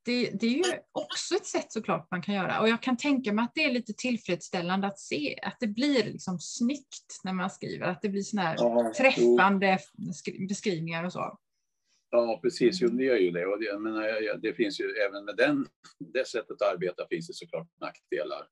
det, 0.05 0.31
det, 0.31 0.47
är 0.47 0.51
ju 0.51 0.65
också 0.93 1.35
ett 1.35 1.47
sätt 1.47 1.73
såklart 1.73 2.11
man 2.11 2.23
kan 2.23 2.35
göra. 2.35 2.61
Och 2.61 2.69
jag 2.69 2.83
kan 2.83 2.97
tänka 2.97 3.33
mig 3.33 3.43
att 3.43 3.55
det 3.55 3.65
är 3.65 3.73
lite 3.73 3.93
tillfredsställande 3.93 4.87
att 4.87 4.99
se 4.99 5.39
att 5.43 5.57
det 5.61 5.67
blir 5.67 6.05
liksom 6.05 6.39
snyggt 6.41 7.21
när 7.25 7.33
man 7.33 7.51
skriver, 7.51 7.87
att 7.87 8.03
det 8.03 8.09
blir 8.09 8.23
sådana 8.23 8.49
här 8.49 8.93
träffande 8.93 9.79
beskrivningar 10.49 11.05
och 11.05 11.13
så. 11.13 11.39
Ja, 12.11 12.41
precis. 12.43 12.81
Jo, 12.81 12.89
det 12.89 13.05
gör 13.05 13.17
ju 13.17 13.31
det. 13.31 13.47
Och 13.47 13.61
det, 13.61 13.79
men, 13.79 13.95
det 14.43 14.55
finns 14.55 14.81
ju 14.81 14.85
även 14.85 15.25
med 15.25 15.37
den, 15.37 15.67
det 15.99 16.29
sättet 16.29 16.51
att 16.51 16.75
arbeta 16.75 17.07
finns 17.11 17.27
det 17.27 17.35
såklart 17.35 17.69
nackdelar. 17.81 18.49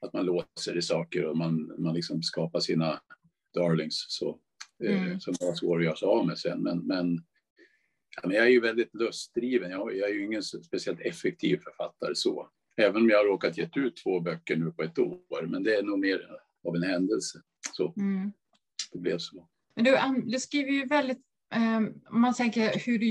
Att 0.00 0.12
man 0.12 0.26
låser 0.26 0.76
i 0.76 0.82
saker 0.82 1.24
och 1.24 1.36
man, 1.36 1.74
man 1.78 1.94
liksom 1.94 2.22
skapar 2.22 2.60
sina 2.60 3.00
darlings 3.54 4.06
så, 4.08 4.38
eh, 4.84 5.02
mm. 5.02 5.20
som 5.20 5.34
är 5.40 5.54
svåra 5.54 5.78
att 5.78 5.84
göra 5.84 5.96
sig 5.96 6.06
av 6.06 6.26
med 6.26 6.38
sen. 6.38 6.62
Men, 6.62 6.78
men, 6.86 7.14
ja, 8.16 8.28
men 8.28 8.36
jag 8.36 8.46
är 8.46 8.50
ju 8.50 8.60
väldigt 8.60 8.94
lustdriven. 8.94 9.70
Jag, 9.70 9.96
jag 9.96 10.10
är 10.10 10.14
ju 10.14 10.24
ingen 10.24 10.42
speciellt 10.42 11.00
effektiv 11.00 11.56
författare 11.56 12.14
så. 12.14 12.50
Även 12.76 13.02
om 13.02 13.10
jag 13.10 13.18
har 13.18 13.24
råkat 13.24 13.58
ge 13.58 13.68
ut 13.76 13.96
två 13.96 14.20
böcker 14.20 14.56
nu 14.56 14.70
på 14.70 14.82
ett 14.82 14.98
år. 14.98 15.46
Men 15.46 15.62
det 15.62 15.74
är 15.74 15.82
nog 15.82 15.98
mer 15.98 16.28
av 16.68 16.76
en 16.76 16.82
händelse. 16.82 17.38
Så 17.72 17.94
mm. 17.96 18.32
det 18.92 18.98
blev 18.98 19.18
så. 19.18 19.48
Men 19.74 19.84
du, 19.84 19.98
du 20.30 20.40
skriver 20.40 20.70
ju 20.70 20.86
väldigt 20.86 21.22
om 22.10 22.20
man 22.20 22.34
tänker 22.34 22.78
hur 22.86 22.98
du 22.98 23.10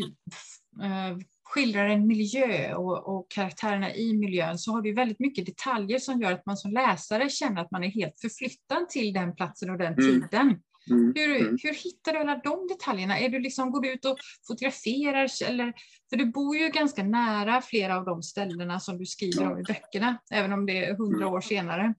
eh, 0.84 1.18
skildrar 1.54 1.90
en 1.90 2.08
miljö 2.08 2.76
och, 2.76 3.16
och, 3.16 3.32
karaktärerna 3.32 3.96
i 3.96 4.14
miljön 4.14 4.58
så 4.58 4.72
har 4.72 4.82
du 4.82 4.94
väldigt 4.94 5.20
mycket 5.20 5.46
detaljer 5.46 6.00
som 6.00 6.22
gör 6.22 6.32
att 6.32 6.46
man 6.46 6.58
som 6.58 6.72
läsare 6.72 7.30
känner 7.30 7.62
att 7.62 7.72
man 7.72 7.84
är 7.84 7.90
helt 7.90 8.20
förflyttad 8.20 8.90
till 8.90 9.14
den 9.14 9.36
platsen 9.36 9.70
och 9.70 9.78
den 9.78 9.94
mm. 9.94 10.22
tiden. 10.22 10.62
Mm. 10.90 11.14
Hur, 11.16 11.42
mm. 11.42 11.58
hur 11.64 11.74
hittar 11.74 12.14
du 12.14 12.20
alla 12.20 12.42
de 12.44 12.68
detaljerna? 12.68 13.20
Är 13.20 13.30
du 13.30 13.40
liksom, 13.40 13.72
går 13.72 13.82
du 13.82 13.94
ut 13.94 14.06
och 14.06 14.18
fotograferar? 14.48 15.28
Eller, 15.50 15.74
för 16.10 16.18
du 16.18 16.26
bor 16.26 16.58
ju 16.58 16.70
ganska 16.70 17.04
nära 17.04 17.62
flera 17.62 17.98
av 17.98 18.06
de 18.06 18.24
ställena 18.24 18.80
som 18.80 18.98
du 18.98 19.06
skriver 19.06 19.52
om 19.52 19.60
i 19.60 19.64
böckerna, 19.64 20.18
även 20.32 20.54
om 20.54 20.66
det 20.66 20.86
är 20.86 20.96
hundra 20.96 21.28
år 21.28 21.42
senare. 21.42 21.94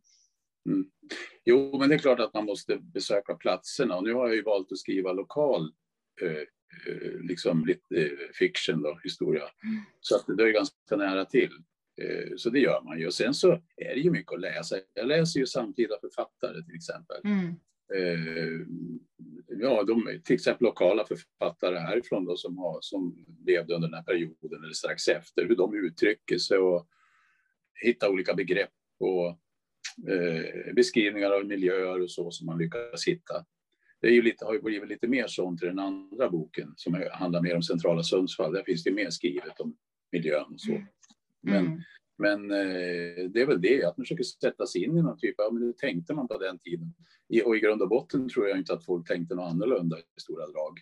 Mm. 0.69 0.87
Jo, 1.45 1.79
men 1.79 1.89
det 1.89 1.95
är 1.95 1.99
klart 1.99 2.21
att 2.21 2.35
man 2.35 2.45
måste 2.45 2.77
besöka 2.77 3.35
platserna 3.35 3.97
och 3.97 4.05
nu 4.05 4.15
har 4.15 4.27
jag 4.27 4.37
ju 4.37 4.43
valt 4.43 4.73
att 4.73 4.79
skriva 4.79 5.13
lokal 5.13 5.73
Eh, 5.73 5.73
eh, 5.73 5.84
liksom 7.21 7.67
lite 7.67 7.97
eh, 7.97 8.19
fiction, 8.33 8.83
då, 8.83 9.01
historia. 9.03 9.43
Mm. 9.43 9.81
Så 10.01 10.17
att 10.17 10.37
det 10.37 10.43
är 10.43 10.53
ganska 10.53 10.97
nära 10.97 11.25
till. 11.25 11.51
Så 12.37 12.51
det 12.51 12.59
gör 12.59 12.83
man 12.83 12.99
ju. 12.99 13.07
Och 13.07 13.15
sen 13.15 13.35
så 13.35 13.53
är 13.77 13.95
det 13.95 14.01
ju 14.01 14.11
mycket 14.11 14.33
att 14.33 14.41
läsa. 14.41 14.77
Jag 14.95 15.07
läser 15.07 15.41
ju 15.41 15.47
samtida 15.47 15.95
författare 16.01 16.63
till 16.63 16.75
exempel. 16.75 17.17
Mm. 17.25 17.55
Ja, 19.49 19.83
de, 19.83 20.21
till 20.25 20.35
exempel 20.35 20.65
lokala 20.65 21.05
författare 21.07 21.79
härifrån 21.79 22.25
då, 22.25 22.37
som, 22.37 22.59
har, 22.59 22.79
som 22.81 23.27
levde 23.47 23.75
under 23.75 23.89
den 23.89 23.95
här 23.95 24.03
perioden 24.03 24.65
eller 24.65 24.73
strax 24.73 25.09
efter, 25.09 25.47
hur 25.49 25.57
de 25.57 25.75
uttrycker 25.75 26.39
sig 26.39 26.59
och 26.59 26.89
hitta 27.85 28.11
olika 28.11 28.35
begrepp 28.35 28.71
och 28.99 29.29
eh, 30.11 30.75
beskrivningar 30.75 31.31
av 31.31 31.47
miljöer 31.47 32.03
och 32.03 32.11
så 32.11 32.31
som 32.31 32.47
man 32.47 32.59
lyckas 32.59 33.09
hitta 33.09 33.45
det 34.05 34.11
är 34.11 34.15
ju 34.15 34.23
lite, 34.23 34.45
har 34.45 34.53
ju 34.53 34.63
blivit 34.63 34.89
lite 34.89 35.09
mer 35.09 35.27
sånt 35.27 35.63
i 35.63 35.67
den 35.67 35.79
andra 35.79 36.31
boken 36.31 36.75
som 36.77 37.05
handlar 37.13 37.43
mer 37.43 37.57
om 37.57 37.63
centrala 37.63 38.03
Sundsvall. 38.03 38.53
Där 38.53 38.63
finns 38.63 38.85
det 38.85 38.93
mer 38.93 39.11
skrivet 39.11 39.61
om 39.61 39.77
miljön 40.13 40.53
och 40.55 40.61
så. 40.61 40.73
Mm. 40.73 40.87
Men, 41.43 41.67
mm. 41.67 41.81
men 42.19 42.51
eh, 42.51 43.31
det 43.31 43.41
är 43.41 43.47
väl 43.47 43.61
det, 43.61 43.85
att 43.85 43.97
man 43.97 44.05
försöker 44.05 44.25
sätta 44.25 44.67
sig 44.67 44.85
in 44.85 44.97
i 44.97 45.03
någon 45.03 45.19
typ 45.19 45.41
av, 45.41 45.55
men 45.55 45.63
hur 45.63 45.73
tänkte 45.73 46.15
man 46.15 46.29
på 46.29 46.39
den 46.39 46.59
tiden? 46.59 46.95
I, 47.29 47.43
och 47.43 47.57
i 47.57 47.61
grund 47.61 47.83
och 47.83 47.89
botten 47.89 48.29
tror 48.29 48.49
jag 48.49 48.59
inte 48.59 48.73
att 48.73 48.85
folk 48.85 49.09
tänkte 49.09 49.35
något 49.35 49.51
annorlunda 49.53 49.99
i 49.99 50.21
stora 50.21 50.47
drag. 50.47 50.81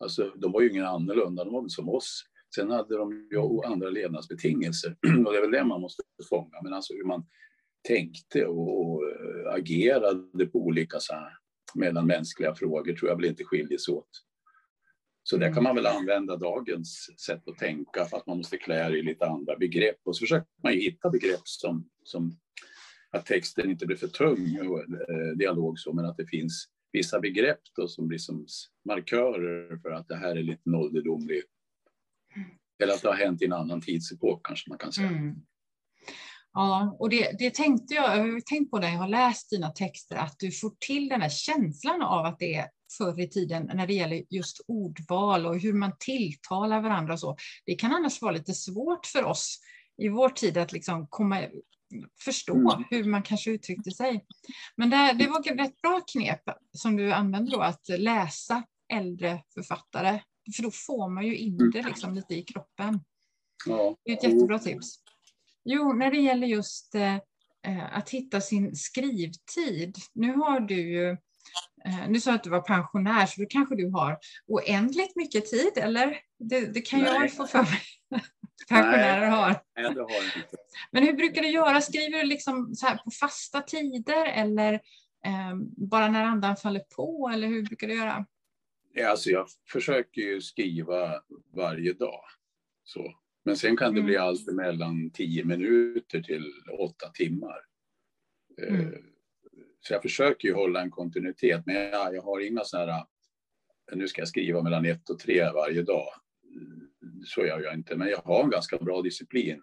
Alltså, 0.00 0.32
de 0.36 0.52
var 0.52 0.60
ju 0.60 0.70
ingen 0.70 0.86
annorlunda, 0.86 1.44
de 1.44 1.52
var 1.52 1.60
väl 1.60 1.70
som 1.70 1.88
oss. 1.88 2.24
Sen 2.54 2.70
hade 2.70 2.96
de 2.96 3.28
ju 3.32 3.62
andra 3.64 3.90
levnadsbetingelser 3.90 4.96
och 5.26 5.32
det 5.32 5.38
är 5.38 5.42
väl 5.42 5.50
det 5.50 5.64
man 5.64 5.80
måste 5.80 6.02
fånga. 6.28 6.62
Men 6.62 6.72
alltså 6.72 6.94
hur 6.94 7.04
man 7.04 7.26
tänkte 7.88 8.46
och, 8.46 8.80
och 8.80 9.02
eh, 9.10 9.54
agerade 9.54 10.46
på 10.46 10.58
olika 10.58 11.00
så 11.00 11.14
här 11.14 11.37
mellan 11.74 12.06
mänskliga 12.06 12.54
frågor 12.54 12.92
tror 12.92 13.10
jag 13.10 13.16
väl 13.16 13.24
inte 13.24 13.44
skiljer 13.44 13.78
sig 13.78 13.94
åt. 13.94 14.10
Så 15.22 15.36
där 15.36 15.52
kan 15.52 15.62
man 15.62 15.74
väl 15.74 15.86
använda 15.86 16.36
dagens 16.36 17.10
sätt 17.26 17.48
att 17.48 17.58
tänka 17.58 18.04
för 18.04 18.16
att 18.16 18.26
man 18.26 18.36
måste 18.36 18.58
klä 18.58 18.88
i 18.88 19.02
lite 19.02 19.26
andra 19.26 19.56
begrepp. 19.56 20.00
Och 20.04 20.16
så 20.16 20.20
försöker 20.20 20.48
man 20.62 20.72
ju 20.72 20.80
hitta 20.80 21.10
begrepp 21.10 21.40
som, 21.44 21.88
som 22.02 22.38
att 23.10 23.26
texten 23.26 23.70
inte 23.70 23.86
blir 23.86 23.96
för 23.96 24.08
tung, 24.08 24.68
och, 24.68 24.80
eh, 24.80 25.36
dialog 25.36 25.78
så, 25.78 25.92
men 25.92 26.04
att 26.04 26.16
det 26.16 26.26
finns 26.26 26.68
vissa 26.92 27.20
begrepp 27.20 27.60
då 27.76 27.88
som 27.88 28.08
blir 28.08 28.18
som 28.18 28.46
markörer 28.84 29.76
för 29.76 29.90
att 29.90 30.08
det 30.08 30.16
här 30.16 30.36
är 30.36 30.42
lite 30.42 30.62
en 30.66 30.74
ålderdomlig, 30.74 31.42
eller 32.82 32.92
att 32.92 33.02
det 33.02 33.08
har 33.08 33.16
hänt 33.16 33.42
i 33.42 33.44
en 33.44 33.52
annan 33.52 33.80
tidsepok 33.80 34.46
kanske 34.46 34.70
man 34.70 34.78
kan 34.78 34.92
säga. 34.92 35.08
Mm. 35.08 35.34
Ja, 36.52 36.96
och 36.98 37.10
det, 37.10 37.38
det 37.38 37.54
tänkte 37.54 37.94
jag, 37.94 38.18
jag 38.18 38.32
har 38.32 38.40
tänkt 38.40 38.70
på 38.70 38.78
när 38.78 38.88
jag 38.88 38.98
har 38.98 39.08
läst 39.08 39.50
dina 39.50 39.70
texter, 39.70 40.16
att 40.16 40.34
du 40.38 40.52
får 40.52 40.72
till 40.78 41.08
den 41.08 41.20
här 41.20 41.28
känslan 41.28 42.02
av 42.02 42.24
att 42.24 42.38
det 42.38 42.54
är 42.54 42.68
förr 42.98 43.20
i 43.20 43.28
tiden 43.28 43.70
när 43.74 43.86
det 43.86 43.94
gäller 43.94 44.22
just 44.30 44.60
ordval 44.68 45.46
och 45.46 45.58
hur 45.58 45.72
man 45.72 45.92
tilltalar 45.98 46.80
varandra 46.80 47.12
och 47.12 47.20
så. 47.20 47.36
Det 47.66 47.74
kan 47.74 47.92
annars 47.92 48.22
vara 48.22 48.32
lite 48.32 48.54
svårt 48.54 49.06
för 49.06 49.24
oss 49.24 49.58
i 50.02 50.08
vår 50.08 50.28
tid 50.28 50.56
att 50.56 50.72
liksom 50.72 51.06
komma, 51.10 51.42
förstå 52.24 52.54
mm. 52.54 52.84
hur 52.90 53.04
man 53.04 53.22
kanske 53.22 53.50
uttryckte 53.50 53.90
sig. 53.90 54.24
Men 54.76 54.90
det, 54.90 55.12
det 55.18 55.26
var 55.26 55.40
ett 55.40 55.60
rätt 55.60 55.82
bra 55.82 56.00
knep 56.12 56.42
som 56.72 56.96
du 56.96 57.12
använde 57.12 57.50
då, 57.50 57.60
att 57.60 57.88
läsa 57.88 58.62
äldre 58.92 59.42
författare, 59.54 60.20
för 60.56 60.62
då 60.62 60.70
får 60.70 61.08
man 61.08 61.26
ju 61.26 61.36
in 61.36 61.70
det 61.70 61.82
liksom 61.82 62.14
lite 62.14 62.34
i 62.34 62.42
kroppen. 62.42 63.00
Det 64.04 64.12
är 64.12 64.16
ett 64.16 64.22
jättebra 64.22 64.58
tips. 64.58 65.07
Jo, 65.70 65.92
när 65.92 66.10
det 66.10 66.16
gäller 66.16 66.46
just 66.46 66.94
eh, 66.94 67.14
eh, 67.66 67.96
att 67.96 68.10
hitta 68.10 68.40
sin 68.40 68.76
skrivtid. 68.76 69.96
Nu 70.12 70.32
har 70.32 70.60
du 70.60 70.74
ju, 70.74 71.10
eh, 71.84 72.08
nu 72.08 72.20
sa 72.20 72.34
att 72.34 72.44
du 72.44 72.50
var 72.50 72.60
pensionär, 72.60 73.26
så 73.26 73.40
då 73.40 73.46
kanske 73.50 73.76
du 73.76 73.90
har 73.90 74.18
oändligt 74.46 75.16
mycket 75.16 75.46
tid, 75.46 75.72
eller? 75.76 76.18
Det, 76.38 76.60
det 76.60 76.80
kan 76.80 77.00
Nej. 77.00 77.14
jag 77.14 77.32
få 77.32 77.46
för 77.46 77.58
mig. 77.58 77.80
Pensionärer 78.68 79.20
Nej. 79.20 79.30
har. 79.30 79.62
Nej, 79.76 79.94
det 79.94 80.00
har 80.00 80.36
inte. 80.36 80.56
Men 80.90 81.02
hur 81.02 81.12
brukar 81.12 81.42
du 81.42 81.48
göra? 81.48 81.80
Skriver 81.80 82.18
du 82.18 82.24
liksom 82.24 82.74
så 82.74 82.86
här 82.86 82.96
på 82.96 83.10
fasta 83.10 83.60
tider 83.60 84.26
eller 84.26 84.72
eh, 85.24 85.54
bara 85.76 86.08
när 86.08 86.24
andan 86.24 86.56
faller 86.56 86.82
på? 86.96 87.30
Eller 87.34 87.48
hur 87.48 87.62
brukar 87.62 87.86
du 87.86 87.94
göra? 87.94 88.26
Ja, 88.94 89.10
alltså 89.10 89.30
jag 89.30 89.46
försöker 89.72 90.20
ju 90.20 90.40
skriva 90.40 91.22
varje 91.56 91.92
dag. 91.92 92.20
Så. 92.84 93.14
Men 93.48 93.56
sen 93.56 93.76
kan 93.76 93.94
det 93.94 94.02
bli 94.02 94.14
mm. 94.14 94.26
allt 94.26 94.46
mellan 94.46 95.10
tio 95.10 95.44
minuter 95.44 96.22
till 96.22 96.52
åtta 96.78 97.08
timmar. 97.08 97.60
Eh, 98.62 98.74
mm. 98.74 98.94
Så 99.80 99.92
jag 99.92 100.02
försöker 100.02 100.48
ju 100.48 100.54
hålla 100.54 100.82
en 100.82 100.90
kontinuitet, 100.90 101.62
men 101.66 101.74
jag, 101.74 102.14
jag 102.14 102.22
har 102.22 102.40
inga 102.40 102.64
sådana 102.64 102.92
här, 102.92 103.04
nu 103.92 104.08
ska 104.08 104.20
jag 104.20 104.28
skriva 104.28 104.62
mellan 104.62 104.84
ett 104.84 105.10
och 105.10 105.18
tre 105.18 105.50
varje 105.50 105.82
dag. 105.82 106.08
Så 107.24 107.46
gör 107.46 107.60
jag 107.60 107.74
inte, 107.74 107.96
men 107.96 108.08
jag 108.08 108.18
har 108.18 108.44
en 108.44 108.50
ganska 108.50 108.78
bra 108.78 109.02
disciplin 109.02 109.62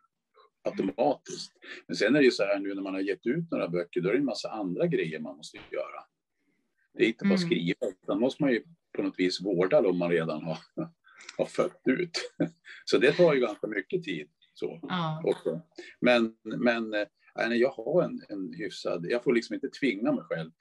automatiskt. 0.63 1.54
Men 1.88 1.96
sen 1.96 2.15
är 2.15 2.20
det 2.20 2.25
ju 2.25 2.32
så 2.32 2.44
här 2.44 2.60
nu 2.60 2.75
när 2.75 2.82
man 2.82 2.94
har 2.94 3.01
gett 3.01 3.25
ut 3.25 3.51
några 3.51 3.68
böcker, 3.68 4.01
då 4.01 4.10
är 4.10 4.13
det 4.13 4.20
en 4.20 4.25
massa 4.25 4.50
andra 4.50 4.88
grejer 4.88 5.20
man 5.20 5.38
måste 5.38 5.58
göra. 5.58 6.04
Det 6.94 7.04
är 7.04 7.08
inte 7.08 7.25
bara 7.25 7.36
mm. 7.36 7.48
skriva, 7.50 7.88
utan 8.04 8.20
måste 8.20 8.44
man 8.44 8.51
ju 8.51 8.63
på 8.96 9.04
något 9.04 9.20
vis 9.20 9.42
vårda 9.42 9.82
dem 9.82 9.98
man 9.98 10.12
redan 10.12 10.44
har 10.44 10.58
har 11.38 11.45
fött 11.45 11.81
ut. 11.86 12.12
Så 12.86 12.98
det 12.98 13.12
tar 13.12 13.34
ju 13.34 13.39
ganska 13.39 13.67
mycket 13.67 14.03
tid. 14.03 14.27
Så, 14.53 14.79
ja. 14.81 15.22
också. 15.25 15.62
Men, 16.01 16.34
men 16.43 16.93
äh, 16.93 17.53
jag 17.53 17.69
har 17.69 18.03
en, 18.03 18.22
en 18.29 18.53
hyfsad, 18.53 19.05
jag 19.10 19.24
får 19.24 19.34
liksom 19.34 19.53
inte 19.53 19.69
tvinga 19.69 20.12
mig 20.12 20.24
själv. 20.24 20.51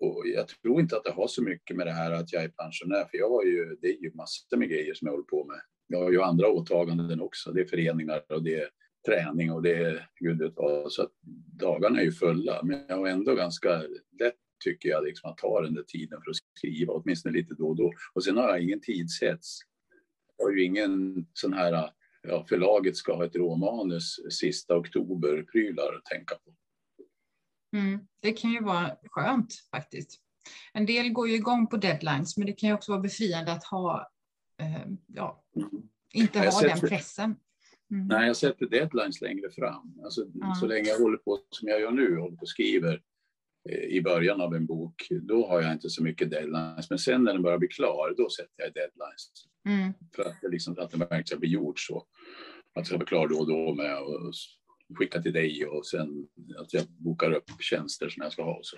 Och 0.00 0.22
jag 0.26 0.48
tror 0.48 0.80
inte 0.80 0.96
att 0.96 1.04
det 1.04 1.10
har 1.10 1.28
så 1.28 1.42
mycket 1.42 1.76
med 1.76 1.86
det 1.86 1.92
här 1.92 2.12
att 2.12 2.32
jag 2.32 2.44
är 2.44 2.48
pensionär, 2.48 3.04
för 3.10 3.18
jag 3.18 3.30
har 3.30 3.44
ju, 3.44 3.76
det 3.80 3.88
är 3.88 4.02
ju 4.02 4.12
massor 4.14 4.56
med 4.56 4.68
grejer 4.68 4.94
som 4.94 5.06
jag 5.06 5.12
håller 5.12 5.24
på 5.24 5.44
med. 5.44 5.60
Jag 5.86 5.98
har 5.98 6.10
ju 6.10 6.22
andra 6.22 6.48
åtaganden 6.48 7.20
också, 7.20 7.52
det 7.52 7.60
är 7.60 7.64
föreningar 7.64 8.32
och 8.32 8.42
det 8.42 8.54
är 8.54 8.68
träning 9.06 9.52
och 9.52 9.62
det 9.62 9.74
är 9.74 10.08
gud 10.20 10.38
vet 10.38 10.52
vad. 10.56 10.92
Så 10.92 11.02
att 11.02 11.12
dagarna 11.58 12.00
är 12.00 12.04
ju 12.04 12.12
fulla, 12.12 12.62
men 12.62 12.84
jag 12.88 12.96
har 12.96 13.08
ändå 13.08 13.34
ganska 13.34 13.82
lätt 14.20 14.34
tycker 14.64 14.88
jag, 14.88 15.04
liksom, 15.04 15.30
att 15.30 15.38
ta 15.38 15.60
den 15.60 15.74
där 15.74 15.82
tiden 15.82 16.20
för 16.24 16.30
att 16.30 16.36
skriva, 16.58 16.92
åtminstone 16.92 17.38
lite 17.38 17.54
då 17.54 17.68
och 17.68 17.76
då. 17.76 17.92
Och 18.14 18.24
sen 18.24 18.36
har 18.36 18.48
jag 18.48 18.62
ingen 18.62 18.80
tidshets. 18.80 19.58
Har 20.42 20.50
ju 20.50 20.64
ingen 20.64 21.26
sån 21.32 21.52
här, 21.52 21.90
ja, 22.22 22.46
förlaget 22.48 22.96
ska 22.96 23.16
ha 23.16 23.24
ett 23.24 23.36
råmanus 23.36 24.20
sista 24.30 24.76
oktober-prylar 24.76 25.96
att 25.96 26.04
tänka 26.04 26.34
på. 26.34 26.54
Mm, 27.76 28.00
det 28.22 28.32
kan 28.32 28.50
ju 28.50 28.60
vara 28.60 28.96
skönt 29.10 29.54
faktiskt. 29.70 30.20
En 30.72 30.86
del 30.86 31.12
går 31.12 31.28
ju 31.28 31.34
igång 31.34 31.66
på 31.66 31.76
deadlines, 31.76 32.36
men 32.36 32.46
det 32.46 32.52
kan 32.52 32.68
ju 32.68 32.74
också 32.74 32.92
vara 32.92 33.00
befriande 33.00 33.52
att 33.52 33.64
ha, 33.64 34.10
eh, 34.60 34.86
ja, 35.06 35.44
mm. 35.56 35.70
inte 36.12 36.38
ha 36.38 36.60
den 36.60 36.80
pressen. 36.80 37.36
Mm. 37.90 38.06
Nej, 38.06 38.26
jag 38.26 38.36
sätter 38.36 38.66
deadlines 38.66 39.20
längre 39.20 39.50
fram. 39.50 40.00
Alltså, 40.04 40.26
ja. 40.34 40.54
Så 40.54 40.66
länge 40.66 40.88
jag 40.88 40.98
håller 40.98 41.18
på 41.18 41.38
som 41.50 41.68
jag 41.68 41.80
gör 41.80 41.90
nu, 41.90 42.18
håller 42.18 42.36
på 42.36 42.42
och 42.42 42.48
skriver 42.48 43.02
eh, 43.70 43.78
i 43.78 44.02
början 44.02 44.40
av 44.40 44.54
en 44.54 44.66
bok, 44.66 45.06
då 45.10 45.48
har 45.48 45.62
jag 45.62 45.72
inte 45.72 45.90
så 45.90 46.02
mycket 46.02 46.30
deadlines. 46.30 46.90
Men 46.90 46.98
sen 46.98 47.24
när 47.24 47.32
den 47.32 47.42
börjar 47.42 47.58
bli 47.58 47.68
klar, 47.68 48.14
då 48.16 48.30
sätter 48.30 48.62
jag 48.64 48.74
deadlines. 48.74 49.30
Mm. 49.64 49.92
För 50.16 50.22
att, 50.22 50.40
det 50.42 50.48
liksom, 50.48 50.78
att 50.78 50.90
den 50.90 51.00
verkligen 51.00 51.26
ska 51.26 51.36
bli 51.36 51.48
gjord 51.48 51.86
så. 51.86 51.96
Att 51.96 52.06
jag 52.74 52.86
ska 52.86 52.98
bli 52.98 53.06
klar 53.06 53.28
då 53.28 53.38
och 53.38 53.48
då 53.48 53.74
med 53.74 53.94
att 53.94 54.34
skicka 54.98 55.22
till 55.22 55.32
dig 55.32 55.66
och 55.66 55.86
sen 55.86 56.28
att 56.58 56.72
jag 56.72 56.86
bokar 56.88 57.32
upp 57.32 57.50
tjänster 57.60 58.08
som 58.08 58.22
jag 58.22 58.32
ska 58.32 58.42
ha. 58.42 58.60
Så. 58.62 58.76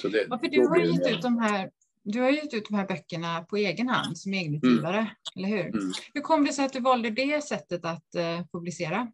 Så 0.00 0.08
det, 0.08 0.26
ja, 0.30 0.38
för 0.38 0.48
du 0.48 0.66
har 0.68 0.78
gett 0.78 1.16
ut 1.16 1.22
de 1.22 1.38
här 1.38 1.70
du 2.04 2.20
har 2.20 2.30
gett 2.30 2.54
ut 2.54 2.68
de 2.68 2.74
här 2.74 2.86
böckerna 2.86 3.42
på 3.42 3.56
egen 3.56 3.88
hand 3.88 4.18
som 4.18 4.34
egenutgivare, 4.34 4.98
mm. 4.98 5.08
eller 5.36 5.48
hur? 5.48 5.66
Mm. 5.66 5.92
Hur 6.14 6.20
kom 6.20 6.44
det 6.44 6.52
sig 6.52 6.64
att 6.64 6.72
du 6.72 6.80
valde 6.80 7.10
det 7.10 7.44
sättet 7.44 7.84
att 7.84 8.06
uh, 8.16 8.46
publicera? 8.52 9.12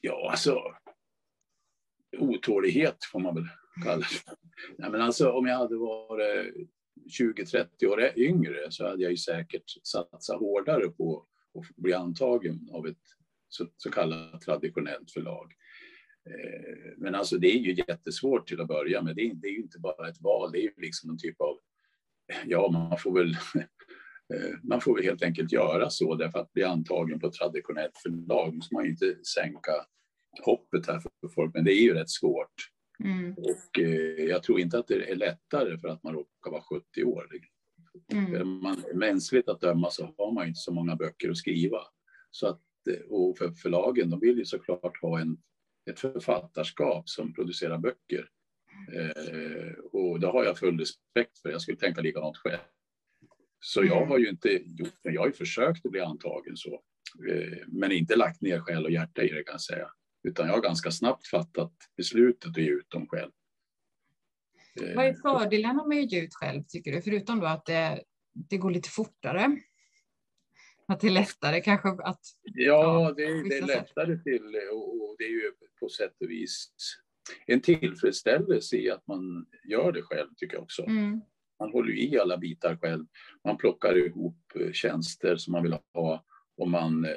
Ja, 0.00 0.30
alltså 0.30 0.62
otålighet 2.18 3.04
får 3.12 3.20
man 3.20 3.34
väl 3.34 3.48
kalla 3.84 3.96
det. 3.96 4.36
Nej, 4.78 4.90
men 4.90 5.00
alltså, 5.00 5.30
om 5.30 5.46
jag 5.46 5.56
hade 5.56 5.76
varit 5.76 6.54
20-30 7.10 7.86
år 7.86 8.18
yngre 8.18 8.70
så 8.70 8.86
hade 8.86 9.02
jag 9.02 9.10
ju 9.10 9.16
säkert 9.16 9.64
satsat 9.82 10.38
hårdare 10.38 10.88
på 10.88 11.26
att 11.58 11.76
bli 11.76 11.92
antagen 11.92 12.68
av 12.72 12.86
ett 12.86 13.02
så, 13.48 13.66
så 13.76 13.90
kallat 13.90 14.40
traditionellt 14.40 15.10
förlag. 15.10 15.52
Eh, 16.30 16.92
men 16.96 17.14
alltså 17.14 17.38
det 17.38 17.48
är 17.48 17.58
ju 17.58 17.74
jättesvårt 17.88 18.48
till 18.48 18.60
att 18.60 18.68
börja 18.68 19.02
med. 19.02 19.16
Det 19.16 19.22
är, 19.22 19.34
det 19.34 19.48
är 19.48 19.52
ju 19.52 19.62
inte 19.62 19.78
bara 19.78 20.08
ett 20.08 20.20
val, 20.20 20.52
det 20.52 20.58
är 20.58 20.62
ju 20.62 20.72
liksom 20.76 21.10
en 21.10 21.18
typ 21.18 21.40
av 21.40 21.58
ja, 22.46 22.70
man 22.72 22.98
får 22.98 23.14
väl 23.14 23.30
eh, 24.34 24.56
man 24.62 24.80
får 24.80 24.94
väl 24.94 25.04
helt 25.04 25.22
enkelt 25.22 25.52
göra 25.52 25.90
så, 25.90 26.14
därför 26.14 26.38
att 26.38 26.52
bli 26.52 26.64
antagen 26.64 27.20
på 27.20 27.26
ett 27.26 27.32
traditionellt 27.32 27.98
förlag 28.02 28.54
måste 28.54 28.74
man 28.74 28.84
ju 28.84 28.90
inte 28.90 29.24
sänka 29.24 29.72
hoppet 30.44 30.86
här 30.86 31.00
för 31.00 31.28
folk, 31.34 31.54
men 31.54 31.64
det 31.64 31.72
är 31.72 31.82
ju 31.82 31.94
rätt 31.94 32.10
svårt. 32.10 32.54
Mm. 33.04 33.34
Och 33.38 33.78
eh, 33.78 34.24
jag 34.24 34.42
tror 34.42 34.60
inte 34.60 34.78
att 34.78 34.86
det 34.86 35.10
är 35.10 35.16
lättare 35.16 35.78
för 35.78 35.88
att 35.88 36.02
man 36.02 36.14
råkar 36.14 36.50
vara 36.50 36.62
70 36.62 37.04
år. 37.04 37.26
Mm. 38.12 38.48
Man, 38.48 38.84
mänskligt 38.94 39.48
att 39.48 39.60
döma 39.60 39.90
så 39.90 40.14
har 40.18 40.32
man 40.32 40.48
inte 40.48 40.60
så 40.60 40.72
många 40.72 40.96
böcker 40.96 41.30
att 41.30 41.36
skriva. 41.36 41.78
Så 42.30 42.46
att, 42.46 42.62
eh, 42.90 43.06
och 43.08 43.38
för 43.38 43.50
förlagen, 43.50 44.10
de 44.10 44.20
vill 44.20 44.38
ju 44.38 44.44
såklart 44.44 45.02
ha 45.02 45.20
en, 45.20 45.36
ett 45.90 46.00
författarskap 46.00 47.08
som 47.08 47.34
producerar 47.34 47.78
böcker. 47.78 48.28
Eh, 48.96 49.72
och 49.92 50.20
det 50.20 50.26
har 50.26 50.44
jag 50.44 50.58
full 50.58 50.78
respekt 50.78 51.38
för. 51.38 51.50
Jag 51.50 51.60
skulle 51.60 51.78
tänka 51.78 52.00
likadant 52.00 52.36
själv. 52.36 52.58
Så 53.60 53.84
jag 53.84 53.96
mm. 53.96 54.08
har 54.08 54.18
ju 54.18 54.28
inte 54.28 54.48
gjort 54.48 54.94
det. 55.02 55.12
Jag 55.12 55.20
har 55.20 55.26
ju 55.26 55.32
försökt 55.32 55.86
att 55.86 55.92
bli 55.92 56.00
antagen 56.00 56.56
så. 56.56 56.82
Eh, 57.30 57.58
men 57.68 57.92
inte 57.92 58.16
lagt 58.16 58.40
ner 58.40 58.60
själ 58.60 58.84
och 58.84 58.90
hjärta 58.90 59.22
i 59.22 59.28
det 59.28 59.44
kan 59.44 59.52
jag 59.52 59.60
säga. 59.60 59.90
Utan 60.22 60.46
jag 60.46 60.54
har 60.54 60.60
ganska 60.60 60.90
snabbt 60.90 61.26
fattat 61.26 61.72
beslutet 61.96 62.50
att 62.50 62.56
ge 62.56 62.70
ut 62.70 62.90
dem 62.90 63.06
själv. 63.08 63.30
Eh, 64.82 64.96
Vad 64.96 65.06
är 65.06 65.14
fördelarna 65.14 65.86
med 65.86 66.04
att 66.04 66.12
ge 66.12 66.20
ut 66.20 66.34
själv 66.34 66.62
tycker 66.68 66.92
du? 66.92 67.02
Förutom 67.02 67.40
då 67.40 67.46
att 67.46 67.66
det, 67.66 68.04
det 68.32 68.56
går 68.56 68.70
lite 68.70 68.88
fortare. 68.88 69.60
Att 70.88 71.00
det 71.00 71.06
är 71.06 71.10
lättare 71.10 71.60
kanske 71.60 71.88
att... 71.88 72.20
Ja, 72.42 73.14
det, 73.16 73.22
det, 73.22 73.58
är 73.58 73.66
lättare 73.66 74.18
till 74.18 74.56
och, 74.72 75.10
och 75.10 75.16
det 75.18 75.24
är 75.24 75.30
ju 75.30 75.52
på 75.80 75.88
sätt 75.88 76.16
och 76.20 76.30
vis 76.30 76.72
en 77.46 77.60
tillfredsställelse 77.60 78.76
i 78.76 78.90
att 78.90 79.06
man 79.06 79.46
gör 79.64 79.92
det 79.92 80.02
själv, 80.02 80.28
tycker 80.36 80.56
jag 80.56 80.62
också. 80.62 80.82
Mm. 80.82 81.20
Man 81.58 81.72
håller 81.72 81.92
i 81.92 82.18
alla 82.18 82.36
bitar 82.36 82.76
själv. 82.76 83.06
Man 83.44 83.56
plockar 83.56 84.06
ihop 84.06 84.52
eh, 84.54 84.72
tjänster 84.72 85.36
som 85.36 85.52
man 85.52 85.62
vill 85.62 85.76
ha 85.94 86.24
och 86.56 86.68
man, 86.68 87.04
eh, 87.04 87.16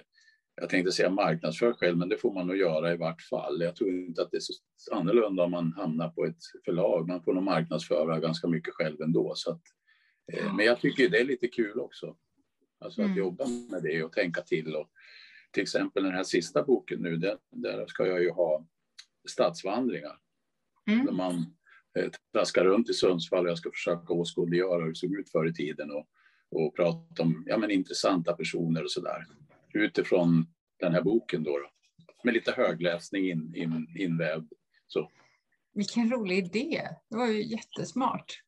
jag 0.55 0.70
tänkte 0.70 0.92
säga 0.92 1.09
marknadsför 1.09 1.74
själv, 1.74 1.98
men 1.98 2.09
det 2.09 2.18
får 2.18 2.33
man 2.33 2.48
nog 2.48 2.57
göra 2.57 2.94
i 2.94 2.98
vart 2.98 3.22
fall. 3.22 3.61
Jag 3.61 3.75
tror 3.75 3.89
inte 3.89 4.22
att 4.22 4.31
det 4.31 4.37
är 4.37 4.42
så 4.77 4.96
annorlunda 4.96 5.44
om 5.44 5.51
man 5.51 5.74
hamnar 5.74 6.09
på 6.09 6.25
ett 6.25 6.42
förlag. 6.66 7.07
Man 7.07 7.24
får 7.24 7.33
nog 7.33 7.44
marknadsföra 7.44 8.20
ganska 8.20 8.48
mycket 8.48 8.74
själv 8.74 9.01
ändå. 9.01 9.33
Så 9.35 9.51
att, 9.51 9.61
eh, 10.33 10.55
men 10.55 10.66
jag 10.66 10.79
tycker 10.79 11.09
det 11.09 11.20
är 11.20 11.25
lite 11.25 11.48
kul 11.48 11.79
också. 11.79 12.16
Alltså 12.79 13.01
att 13.01 13.05
mm. 13.05 13.18
jobba 13.18 13.48
med 13.72 13.83
det 13.83 14.03
och 14.03 14.11
tänka 14.11 14.42
till. 14.42 14.75
Och, 14.75 14.89
till 15.51 15.63
exempel 15.63 16.03
den 16.03 16.11
här 16.11 16.24
sista 16.24 16.63
boken 16.63 17.00
nu, 17.00 17.18
där, 17.18 17.37
där 17.51 17.85
ska 17.87 18.07
jag 18.07 18.22
ju 18.22 18.31
ha 18.31 18.66
stadsvandringar. 19.29 20.18
Mm. 20.87 21.05
Där 21.05 21.13
man 21.13 21.55
eh, 22.00 22.11
traskar 22.33 22.63
runt 22.63 22.89
i 22.89 22.94
Sundsvall 22.94 23.46
och 23.46 23.51
jag 23.51 23.57
ska 23.57 23.72
försöka 23.72 24.13
åskådliggöra 24.13 24.81
hur 24.81 24.89
det 24.89 24.96
såg 24.96 25.13
ut 25.13 25.31
förr 25.31 25.50
i 25.50 25.53
tiden 25.53 25.92
och, 25.92 26.07
och 26.51 26.75
prata 26.75 27.24
om 27.24 27.44
ja, 27.48 27.57
men 27.57 27.72
intressanta 27.72 28.33
personer 28.33 28.83
och 28.83 28.92
så 28.92 29.01
där. 29.01 29.27
Utifrån 29.74 30.46
den 30.79 30.94
här 30.94 31.01
boken 31.01 31.44
då, 31.44 31.51
då. 31.51 31.70
med 32.24 32.33
lite 32.33 32.51
högläsning 32.51 33.29
in, 33.29 33.55
in, 33.55 33.96
invävd. 34.00 34.53
Så. 34.88 35.12
Vilken 35.74 36.12
rolig 36.12 36.38
idé. 36.38 36.81
Det 37.09 37.18
var 37.18 37.27
ju 37.27 37.44
jättesmart. 37.44 38.44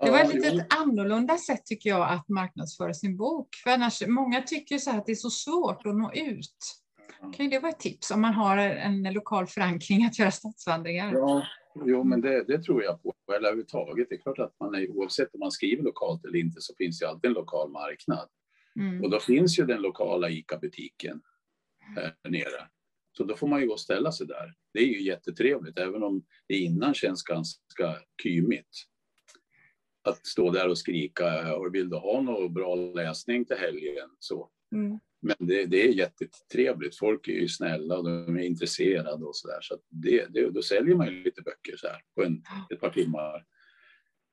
Det 0.00 0.10
var 0.10 0.18
ett 0.18 0.34
ja, 0.34 0.50
lite 0.50 0.66
annorlunda 0.70 1.38
sätt 1.38 1.64
tycker 1.64 1.90
jag 1.90 2.12
att 2.12 2.28
marknadsföra 2.28 2.94
sin 2.94 3.16
bok. 3.16 3.48
För 3.64 3.70
annars, 3.70 4.02
många 4.06 4.42
tycker 4.42 4.78
så 4.78 4.90
att 4.90 5.06
det 5.06 5.12
är 5.12 5.16
så 5.16 5.30
svårt 5.30 5.86
att 5.86 5.96
nå 5.96 6.12
ut. 6.12 6.80
Kan 7.36 7.50
det 7.50 7.58
vara 7.58 7.72
ett 7.72 7.78
tips 7.78 8.10
om 8.10 8.20
man 8.20 8.34
har 8.34 8.58
en 8.58 9.02
lokal 9.02 9.46
förankring 9.46 10.04
att 10.04 10.18
göra 10.18 10.30
stadsvandringar? 10.30 11.12
Ja, 11.12 11.46
jo, 11.84 12.04
men 12.04 12.20
det, 12.20 12.44
det 12.44 12.62
tror 12.62 12.82
jag 12.82 13.02
på. 13.02 13.12
Eller 13.28 13.48
överhuvudtaget. 13.48 14.06
Det 14.08 14.14
är 14.14 14.20
klart 14.20 14.38
att 14.38 14.54
man 14.60 14.74
är, 14.74 14.90
oavsett 14.90 15.34
om 15.34 15.40
man 15.40 15.50
skriver 15.50 15.82
lokalt 15.82 16.24
eller 16.24 16.38
inte 16.38 16.60
så 16.60 16.74
finns 16.78 16.98
det 16.98 17.08
alltid 17.08 17.28
en 17.28 17.34
lokal 17.34 17.70
marknad. 17.70 18.28
Mm. 18.76 19.04
Och 19.04 19.10
då 19.10 19.20
finns 19.20 19.58
ju 19.58 19.66
den 19.66 19.82
lokala 19.82 20.30
ICA-butiken 20.30 21.20
här 21.96 22.14
nere. 22.28 22.68
Så 23.16 23.24
då 23.24 23.36
får 23.36 23.48
man 23.48 23.60
ju 23.60 23.66
gå 23.66 23.72
och 23.72 23.80
ställa 23.80 24.12
sig 24.12 24.26
där. 24.26 24.54
Det 24.72 24.80
är 24.80 24.86
ju 24.86 25.02
jättetrevligt, 25.02 25.78
även 25.78 26.02
om 26.02 26.24
det 26.48 26.56
innan 26.56 26.94
känns 26.94 27.22
ganska 27.22 27.96
kymigt. 28.22 28.86
Att 30.02 30.26
stå 30.26 30.50
där 30.50 30.68
och 30.68 30.78
skrika, 30.78 31.58
vill 31.72 31.88
du 31.88 31.96
ha 31.96 32.22
någon 32.22 32.54
bra 32.54 32.74
läsning 32.74 33.44
till 33.44 33.56
helgen? 33.56 34.08
Så. 34.18 34.50
Mm. 34.74 34.98
Men 35.22 35.36
det, 35.38 35.64
det, 35.64 35.88
är 35.88 35.92
jättetrevligt. 35.92 36.98
Folk 36.98 37.28
är 37.28 37.32
ju 37.32 37.48
snälla 37.48 37.98
och 37.98 38.04
de 38.04 38.36
är 38.36 38.42
intresserade 38.42 39.24
och 39.24 39.36
så 39.36 39.48
där. 39.48 39.60
Så 39.60 39.78
det, 39.88 40.26
det, 40.28 40.50
då 40.50 40.62
säljer 40.62 40.94
man 40.94 41.06
ju 41.06 41.24
lite 41.24 41.42
böcker 41.42 41.76
så 41.76 41.86
här 41.86 42.00
på 42.14 42.22
en, 42.24 42.42
ett 42.72 42.80
par 42.80 42.90
timmar. 42.90 43.44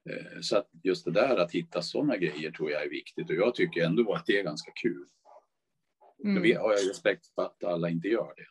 Eh, 0.10 0.42
så 0.42 0.58
att 0.58 0.70
just 0.84 1.06
det 1.06 1.12
där 1.12 1.38
att 1.38 1.52
hitta 1.52 1.82
sådana 1.82 2.18
grejer 2.18 2.52
tror 2.52 2.72
jag 2.72 2.84
är 2.84 2.90
viktigt 2.90 3.30
och 3.30 3.36
jag 3.36 3.56
tycker 3.56 3.86
ändå 3.86 4.14
att 4.14 4.26
det 4.26 4.40
är 4.40 4.44
ganska 4.44 4.72
kul. 4.72 5.06
Mm. 6.24 6.42
Men 6.42 6.58
har 6.58 6.72
jag 6.72 6.90
respekt 6.90 7.28
för 7.36 7.42
att 7.42 7.64
alla 7.64 7.90
inte 7.90 8.08
gör 8.08 8.34
det. 8.36 8.46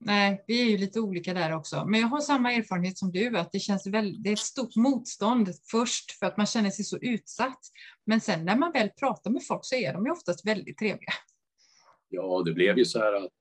Nej, 0.00 0.44
vi 0.46 0.60
är 0.62 0.70
ju 0.70 0.78
lite 0.78 1.00
olika 1.00 1.34
där 1.34 1.56
också. 1.56 1.84
Men 1.84 2.00
jag 2.00 2.08
har 2.08 2.20
samma 2.20 2.52
erfarenhet 2.52 2.98
som 2.98 3.12
du, 3.12 3.38
att 3.38 3.52
det 3.52 3.58
känns 3.58 3.86
väldigt, 3.86 4.22
det 4.22 4.28
är 4.30 4.32
ett 4.32 4.38
stort 4.38 4.76
motstånd 4.76 5.48
först 5.70 6.12
för 6.12 6.26
att 6.26 6.36
man 6.36 6.46
känner 6.46 6.70
sig 6.70 6.84
så 6.84 6.98
utsatt. 6.98 7.60
Men 8.04 8.20
sen 8.20 8.44
när 8.44 8.56
man 8.56 8.72
väl 8.72 8.88
pratar 8.88 9.30
med 9.30 9.46
folk 9.46 9.60
så 9.64 9.74
är 9.74 9.92
de 9.92 10.04
ju 10.04 10.10
oftast 10.12 10.46
väldigt 10.46 10.78
trevliga. 10.78 11.12
Ja, 12.08 12.42
det 12.46 12.52
blev 12.52 12.78
ju 12.78 12.84
så 12.84 12.98
här 12.98 13.12
att, 13.12 13.32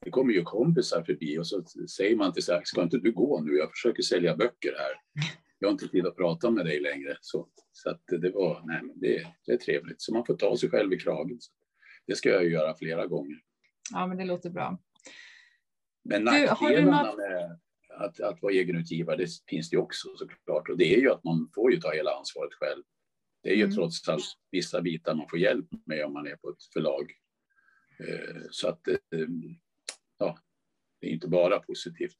det 0.00 0.10
kommer 0.10 0.32
ju 0.32 0.42
kompisar 0.42 1.02
förbi 1.02 1.38
och 1.38 1.46
så 1.46 1.64
säger 1.96 2.16
man 2.16 2.32
till 2.32 2.42
sig, 2.42 2.60
ska 2.64 2.82
inte 2.82 2.98
du 2.98 3.12
gå 3.12 3.40
nu? 3.40 3.56
Jag 3.56 3.70
försöker 3.70 4.02
sälja 4.02 4.36
böcker 4.36 4.74
här. 4.78 5.24
Jag 5.62 5.68
har 5.68 5.72
inte 5.72 5.88
tid 5.88 6.06
att 6.06 6.16
prata 6.16 6.50
med 6.50 6.66
dig 6.66 6.80
längre. 6.80 7.16
Så, 7.20 7.48
så 7.72 7.90
att 7.90 8.02
det 8.06 8.30
var, 8.30 8.62
nej, 8.66 8.82
det, 8.94 9.26
det 9.46 9.52
är 9.52 9.56
trevligt. 9.56 10.02
Så 10.02 10.14
man 10.14 10.26
får 10.26 10.36
ta 10.36 10.56
sig 10.56 10.70
själv 10.70 10.92
i 10.92 10.98
kragen. 10.98 11.38
Det 12.06 12.14
ska 12.14 12.28
jag 12.28 12.48
göra 12.48 12.76
flera 12.76 13.06
gånger. 13.06 13.40
Ja, 13.92 14.06
men 14.06 14.16
det 14.16 14.24
låter 14.24 14.50
bra. 14.50 14.78
Men 16.04 16.24
nackdelarna 16.24 17.02
något... 17.02 17.16
med 17.16 17.58
att, 17.90 18.20
att 18.20 18.42
vara 18.42 18.52
egenutgivare, 18.52 19.16
det 19.16 19.28
finns 19.46 19.70
det 19.70 19.76
också 19.76 20.08
såklart. 20.16 20.68
Och 20.68 20.78
det 20.78 20.94
är 20.94 21.00
ju 21.00 21.10
att 21.10 21.24
man 21.24 21.50
får 21.54 21.72
ju 21.72 21.80
ta 21.80 21.92
hela 21.92 22.10
ansvaret 22.10 22.54
själv. 22.54 22.82
Det 23.42 23.50
är 23.50 23.56
ju 23.56 23.64
mm. 23.64 23.76
trots 23.76 24.08
allt 24.08 24.24
vissa 24.50 24.82
bitar 24.82 25.14
man 25.14 25.28
får 25.28 25.38
hjälp 25.38 25.66
med 25.86 26.04
om 26.04 26.12
man 26.12 26.26
är 26.26 26.36
på 26.36 26.50
ett 26.50 26.64
förlag. 26.72 27.12
Eh, 27.98 28.42
så 28.50 28.68
att 28.68 28.88
eh, 28.88 28.94
ja, 30.18 30.38
det 31.00 31.06
är 31.06 31.10
inte 31.10 31.28
bara 31.28 31.58
positivt. 31.58 32.16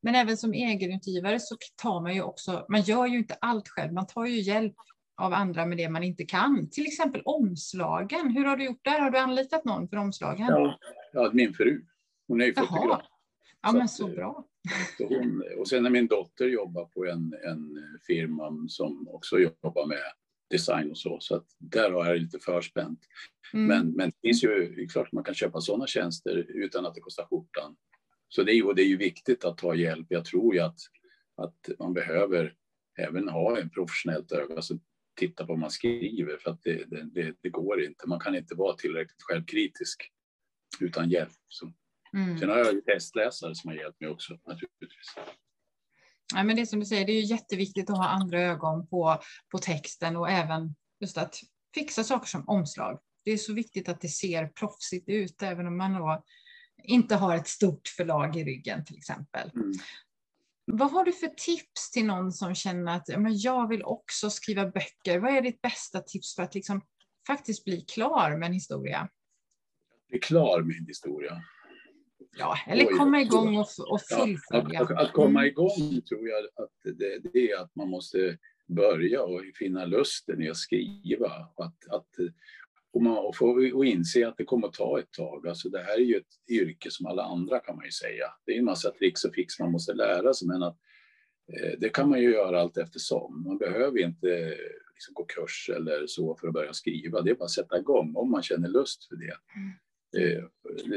Men 0.00 0.14
även 0.14 0.36
som 0.36 0.52
egenutgivare 0.52 1.40
så 1.40 1.56
tar 1.82 2.00
man 2.00 2.14
ju 2.14 2.22
också, 2.22 2.66
man 2.68 2.82
gör 2.82 3.06
ju 3.06 3.18
inte 3.18 3.34
allt 3.40 3.68
själv, 3.68 3.92
man 3.92 4.06
tar 4.06 4.26
ju 4.26 4.40
hjälp 4.40 4.74
av 5.20 5.32
andra 5.32 5.66
med 5.66 5.78
det 5.78 5.88
man 5.88 6.02
inte 6.02 6.24
kan. 6.24 6.70
Till 6.70 6.86
exempel 6.86 7.22
omslagen. 7.24 8.30
Hur 8.30 8.44
har 8.44 8.56
du 8.56 8.64
gjort 8.64 8.84
där? 8.84 9.00
Har 9.00 9.10
du 9.10 9.18
anlitat 9.18 9.64
någon 9.64 9.88
för 9.88 9.96
omslagen? 9.96 10.46
Ja, 10.48 10.78
ja 11.12 11.30
min 11.32 11.54
fru. 11.54 11.84
Hon 12.28 12.40
är 12.40 12.46
ju 12.46 12.54
fotograf. 12.54 13.02
Ja, 13.62 13.72
men 13.72 13.88
så, 13.88 14.08
så 14.08 14.14
bra. 14.14 14.44
Hon, 14.98 15.42
och 15.58 15.68
sen 15.68 15.82
när 15.82 15.90
min 15.90 16.06
dotter 16.06 16.46
jobbar 16.46 16.84
på 16.84 17.06
en, 17.06 17.34
en 17.44 17.84
firma 18.06 18.68
som 18.68 19.08
också 19.08 19.38
jobbar 19.38 19.86
med 19.86 19.98
design 20.50 20.90
och 20.90 20.98
så, 20.98 21.18
så 21.20 21.36
att 21.36 21.46
där 21.58 21.90
har 21.90 22.06
jag 22.06 22.18
lite 22.18 22.38
förspänt. 22.38 23.00
Mm. 23.52 23.66
Men, 23.66 23.92
men 23.92 24.10
det 24.10 24.28
finns 24.28 24.44
ju, 24.44 24.74
det 24.76 24.82
är 24.82 24.88
klart 24.88 25.12
man 25.12 25.24
kan 25.24 25.34
köpa 25.34 25.60
sådana 25.60 25.86
tjänster 25.86 26.46
utan 26.48 26.86
att 26.86 26.94
det 26.94 27.00
kostar 27.00 27.24
skjortan. 27.24 27.76
Så 28.30 28.42
det 28.42 28.52
är, 28.52 28.66
och 28.66 28.74
det 28.74 28.82
är 28.82 28.86
ju 28.86 28.96
viktigt 28.96 29.44
att 29.44 29.58
ta 29.58 29.74
hjälp. 29.74 30.06
Jag 30.10 30.24
tror 30.24 30.54
ju 30.54 30.60
att, 30.60 30.78
att 31.36 31.78
man 31.78 31.94
behöver 31.94 32.54
även 32.98 33.28
ha 33.28 33.58
en 33.58 33.70
professionellt 33.70 34.32
öga, 34.32 34.56
alltså 34.56 34.74
titta 35.18 35.46
på 35.46 35.52
vad 35.52 35.58
man 35.58 35.70
skriver, 35.70 36.36
för 36.36 36.50
att 36.50 36.62
det, 36.62 36.84
det, 37.14 37.34
det, 37.42 37.48
går 37.48 37.84
inte. 37.84 38.08
Man 38.08 38.20
kan 38.20 38.34
inte 38.34 38.54
vara 38.54 38.76
tillräckligt 38.76 39.22
självkritisk 39.22 40.12
utan 40.80 41.10
hjälp. 41.10 41.32
Så. 41.48 41.72
Mm. 42.12 42.38
Sen 42.38 42.48
har 42.48 42.58
jag 42.58 42.74
ju 42.74 42.80
testläsare 42.80 43.54
som 43.54 43.70
har 43.70 43.76
hjälpt 43.76 44.00
mig 44.00 44.10
också 44.10 44.32
naturligtvis. 44.32 45.14
Ja, 46.34 46.42
men 46.42 46.56
det 46.56 46.62
är 46.62 46.66
som 46.66 46.80
du 46.80 46.86
säger, 46.86 47.06
det 47.06 47.12
är 47.12 47.20
ju 47.20 47.26
jätteviktigt 47.26 47.90
att 47.90 47.96
ha 47.96 48.08
andra 48.08 48.40
ögon 48.40 48.86
på, 48.86 49.20
på 49.50 49.58
texten 49.58 50.16
och 50.16 50.30
även 50.30 50.74
just 51.00 51.18
att 51.18 51.36
fixa 51.74 52.04
saker 52.04 52.26
som 52.26 52.48
omslag. 52.48 53.00
Det 53.24 53.30
är 53.30 53.36
så 53.36 53.52
viktigt 53.52 53.88
att 53.88 54.00
det 54.00 54.08
ser 54.08 54.48
proffsigt 54.48 55.08
ut, 55.08 55.42
även 55.42 55.66
om 55.66 55.76
man 55.76 55.94
då 55.94 56.24
inte 56.84 57.16
har 57.16 57.36
ett 57.36 57.48
stort 57.48 57.88
förlag 57.88 58.36
i 58.36 58.44
ryggen 58.44 58.84
till 58.84 58.96
exempel. 58.96 59.50
Mm. 59.54 59.72
Vad 60.72 60.90
har 60.90 61.04
du 61.04 61.12
för 61.12 61.26
tips 61.26 61.90
till 61.90 62.04
någon 62.06 62.32
som 62.32 62.54
känner 62.54 62.96
att 62.96 63.08
men 63.08 63.38
jag 63.38 63.68
vill 63.68 63.82
också 63.82 64.30
skriva 64.30 64.66
böcker? 64.66 65.18
Vad 65.18 65.36
är 65.36 65.42
ditt 65.42 65.62
bästa 65.62 66.00
tips 66.00 66.34
för 66.34 66.42
att 66.42 66.54
liksom 66.54 66.80
faktiskt 67.26 67.64
bli 67.64 67.80
klar 67.80 68.36
med 68.36 68.46
en 68.46 68.52
historia? 68.52 69.08
Bli 70.08 70.18
klar 70.18 70.62
med 70.62 70.76
en 70.76 70.86
historia? 70.86 71.42
Ja, 72.38 72.58
eller 72.66 72.86
Oj, 72.86 72.98
komma 72.98 73.20
igång 73.20 73.56
och, 73.56 73.66
och 73.90 74.00
fullfölja. 74.02 74.68
Ja, 74.72 74.82
att, 74.82 74.90
att, 74.90 75.12
komma 75.12 75.46
igång 75.46 76.00
tror 76.08 76.28
jag 76.28 76.64
att 76.64 76.98
det, 76.98 77.18
det, 77.32 77.50
är 77.50 77.62
att 77.62 77.76
man 77.76 77.88
måste 77.88 78.38
börja 78.68 79.22
och 79.22 79.40
finna 79.54 79.84
lusten 79.84 80.42
i 80.42 80.50
att 80.50 80.56
skriva. 80.56 81.30
Att, 81.56 81.88
att, 81.90 82.08
och, 82.92 83.02
man, 83.02 83.18
och, 83.18 83.36
få, 83.36 83.70
och 83.74 83.84
inse 83.84 84.28
att 84.28 84.36
det 84.36 84.44
kommer 84.44 84.68
att 84.68 84.74
ta 84.74 84.98
ett 84.98 85.12
tag. 85.12 85.48
Alltså 85.48 85.68
det 85.68 85.82
här 85.82 85.94
är 85.94 86.04
ju 86.04 86.16
ett 86.16 86.50
yrke 86.50 86.90
som 86.90 87.06
alla 87.06 87.22
andra 87.22 87.58
kan 87.58 87.76
man 87.76 87.84
ju 87.84 87.90
säga. 87.90 88.26
Det 88.46 88.52
är 88.52 88.58
en 88.58 88.64
massa 88.64 88.90
tricks 88.90 89.24
och 89.24 89.34
fix 89.34 89.58
man 89.58 89.72
måste 89.72 89.94
lära 89.94 90.34
sig 90.34 90.48
men 90.48 90.62
att 90.62 90.76
eh, 91.52 91.78
det 91.78 91.88
kan 91.88 92.08
man 92.08 92.20
ju 92.20 92.32
göra 92.32 92.60
allt 92.60 92.76
eftersom. 92.76 93.44
Man 93.46 93.58
behöver 93.58 93.98
inte 93.98 94.56
liksom 94.94 95.14
gå 95.14 95.24
kurs 95.24 95.70
eller 95.76 96.06
så 96.06 96.36
för 96.36 96.48
att 96.48 96.54
börja 96.54 96.72
skriva. 96.72 97.22
Det 97.22 97.30
är 97.30 97.34
bara 97.34 97.44
att 97.44 97.50
sätta 97.50 97.78
igång 97.78 98.16
om 98.16 98.30
man 98.30 98.42
känner 98.42 98.68
lust 98.68 99.08
för 99.08 99.16
det. 99.16 99.36
Mm. 99.56 99.72
Eh, 100.16 100.44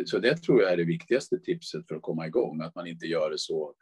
så 0.05 0.19
det 0.19 0.37
tror 0.37 0.61
jag 0.61 0.71
är 0.71 0.77
det 0.77 0.83
viktigaste 0.83 1.39
tipset 1.39 1.87
för 1.87 1.95
att 1.95 2.01
komma 2.01 2.27
igång, 2.27 2.61
att 2.61 2.75
man 2.75 2.87
inte 2.87 3.05
gör 3.05 3.29
det 3.29 3.37
så 3.37 3.75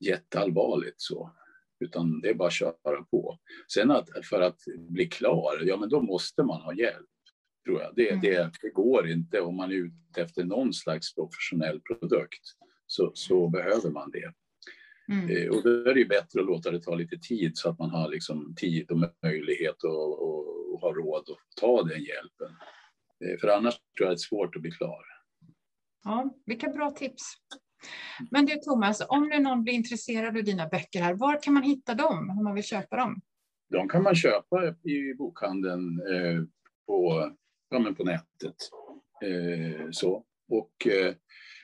jätteallvarligt 0.00 1.00
så, 1.00 1.32
utan 1.80 2.20
det 2.20 2.28
är 2.28 2.34
bara 2.34 2.48
att 2.48 2.54
köra 2.54 3.02
på. 3.10 3.38
Sen 3.72 3.90
att 3.90 4.08
för 4.24 4.40
att 4.40 4.58
bli 4.76 5.06
klar, 5.06 5.62
ja 5.62 5.76
men 5.76 5.88
då 5.88 6.00
måste 6.00 6.42
man 6.42 6.60
ha 6.60 6.74
hjälp, 6.74 7.08
tror 7.64 7.80
jag. 7.80 7.92
Det, 7.96 8.20
det, 8.22 8.36
mm. 8.36 8.52
det 8.62 8.70
går 8.70 9.08
inte 9.08 9.40
om 9.40 9.56
man 9.56 9.70
är 9.70 9.74
ute 9.74 10.22
efter 10.22 10.44
någon 10.44 10.72
slags 10.72 11.14
professionell 11.14 11.80
produkt, 11.80 12.42
så, 12.86 13.10
så 13.14 13.48
behöver 13.48 13.90
man 13.90 14.10
det. 14.10 14.32
Mm. 15.08 15.30
Eh, 15.30 15.48
och 15.48 15.62
då 15.62 15.70
är 15.70 15.94
det 15.94 16.00
ju 16.00 16.08
bättre 16.08 16.40
att 16.40 16.46
låta 16.46 16.70
det 16.70 16.82
ta 16.82 16.94
lite 16.94 17.18
tid 17.18 17.58
så 17.58 17.70
att 17.70 17.78
man 17.78 17.90
har 17.90 18.08
liksom 18.08 18.54
tid 18.56 18.90
och 18.90 19.10
möjlighet 19.22 19.84
och, 19.84 20.22
och, 20.22 20.72
och 20.74 20.80
har 20.80 20.94
råd 20.94 21.20
att 21.30 21.56
ta 21.60 21.82
den 21.82 22.02
hjälpen. 22.02 22.56
Eh, 23.24 23.38
för 23.40 23.48
annars 23.48 23.74
tror 23.74 24.06
jag 24.06 24.10
det 24.10 24.14
är 24.14 24.16
svårt 24.16 24.56
att 24.56 24.62
bli 24.62 24.70
klar. 24.70 25.04
Ja, 26.04 26.34
vilka 26.46 26.68
bra 26.68 26.90
tips. 26.90 27.22
Men 28.30 28.46
du 28.46 28.56
Thomas, 28.56 29.02
om 29.08 29.28
nu 29.28 29.38
någon 29.38 29.62
blir 29.62 29.74
intresserad 29.74 30.36
av 30.36 30.44
dina 30.44 30.68
böcker 30.68 31.00
här, 31.00 31.14
var 31.14 31.42
kan 31.42 31.54
man 31.54 31.62
hitta 31.62 31.94
dem 31.94 32.30
om 32.30 32.44
man 32.44 32.54
vill 32.54 32.64
köpa 32.64 32.96
dem? 32.96 33.20
De 33.70 33.88
kan 33.88 34.02
man 34.02 34.14
köpa 34.14 34.66
i 34.66 35.14
bokhandeln 35.18 36.00
eh, 36.00 36.42
på, 36.86 37.30
ja, 37.72 37.78
men 37.78 37.94
på 37.94 38.04
nätet. 38.04 38.56
Eh, 39.24 39.90
så. 39.90 40.24
Och 40.48 40.86
eh, 40.86 41.14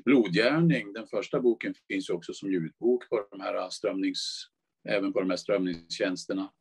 Blodgärning, 0.04 0.92
den 0.92 1.06
första 1.06 1.40
boken, 1.40 1.74
finns 1.88 2.10
också 2.10 2.32
som 2.32 2.52
ljudbok 2.52 3.08
på 3.08 3.26
de 3.30 3.40
här 3.40 3.70
strömnings, 3.70 4.46
även 4.88 5.12
på 5.12 5.20
de 5.20 5.30
här 5.30 5.36
strömningstjänsterna. 5.36 6.52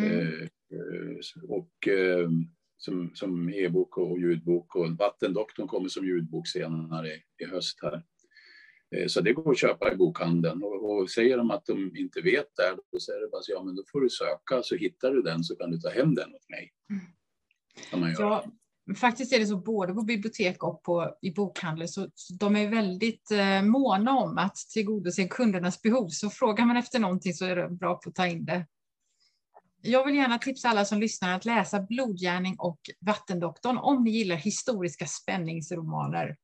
Mm. 0.00 0.10
Eh, 0.10 0.42
eh, 0.42 1.48
och 1.48 1.88
som, 2.84 3.10
som 3.14 3.48
e-bok 3.48 3.98
och 3.98 4.18
ljudbok 4.18 4.76
och 4.76 4.90
Vattendoktorn 4.90 5.68
kommer 5.68 5.88
som 5.88 6.06
ljudbok 6.06 6.48
senare 6.48 7.08
i, 7.14 7.44
höst 7.50 7.78
här. 7.82 8.02
Eh, 8.96 9.06
så 9.06 9.20
det 9.20 9.32
går 9.32 9.50
att 9.50 9.58
köpa 9.58 9.92
i 9.92 9.96
bokhandeln 9.96 10.62
och, 10.62 10.90
och 10.90 11.10
säger 11.10 11.36
de 11.36 11.50
att 11.50 11.66
de 11.66 11.96
inte 11.96 12.20
vet 12.20 12.56
det, 12.56 12.76
då 12.92 13.00
säger 13.00 13.20
det 13.20 13.28
bara 13.28 13.42
så, 13.42 13.52
ja 13.52 13.62
men 13.62 13.74
då 13.74 13.82
får 13.92 14.00
du 14.00 14.10
söka 14.10 14.62
så 14.62 14.76
hittar 14.76 15.12
du 15.12 15.22
den 15.22 15.44
så 15.44 15.56
kan 15.56 15.70
du 15.70 15.78
ta 15.78 15.90
hem 15.90 16.14
den 16.14 16.34
åt 16.34 16.48
mig. 16.48 16.72
Mm. 16.90 17.04
Ja, 18.18 18.44
faktiskt 18.96 19.32
är 19.32 19.38
det 19.38 19.46
så 19.46 19.56
både 19.56 19.94
på 19.94 20.02
bibliotek 20.02 20.62
och 20.62 20.82
på, 20.82 21.16
i 21.22 21.30
bokhandel 21.30 21.88
så, 21.88 22.08
så 22.14 22.34
de 22.34 22.56
är 22.56 22.68
väldigt 22.68 23.30
eh, 23.30 23.62
måna 23.62 24.12
om 24.12 24.38
att 24.38 24.56
tillgodose 24.56 25.28
kundernas 25.28 25.82
behov. 25.82 26.08
Så 26.08 26.30
frågar 26.30 26.64
man 26.64 26.76
efter 26.76 26.98
någonting 26.98 27.34
så 27.34 27.44
är 27.44 27.56
det 27.56 27.68
bra 27.68 27.94
på 27.94 28.08
att 28.08 28.14
ta 28.14 28.26
in 28.26 28.44
det. 28.44 28.66
Jag 29.82 30.06
vill 30.06 30.14
gärna 30.14 30.38
tipsa 30.38 30.68
alla 30.68 30.84
som 30.84 31.00
lyssnar 31.00 31.36
att 31.36 31.44
läsa 31.44 31.80
Blodgärning 31.80 32.56
och 32.58 32.78
Vattendoktorn 33.00 33.78
om 33.78 34.04
ni 34.04 34.10
gillar 34.10 34.36
historiska 34.36 35.06
spänningsromaner. 35.06 36.36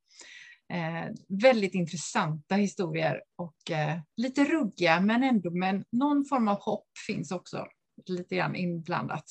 Eh, 0.72 1.14
väldigt 1.28 1.74
intressanta 1.74 2.54
historier 2.54 3.22
och 3.36 3.70
eh, 3.70 3.98
lite 4.16 4.44
ruggiga 4.44 5.00
men 5.00 5.22
ändå 5.22 5.50
med 5.50 5.84
någon 5.92 6.24
form 6.24 6.48
av 6.48 6.60
hopp 6.60 6.88
finns 7.06 7.32
också 7.32 7.66
lite 8.06 8.36
grann 8.36 8.56
inblandat. 8.56 9.24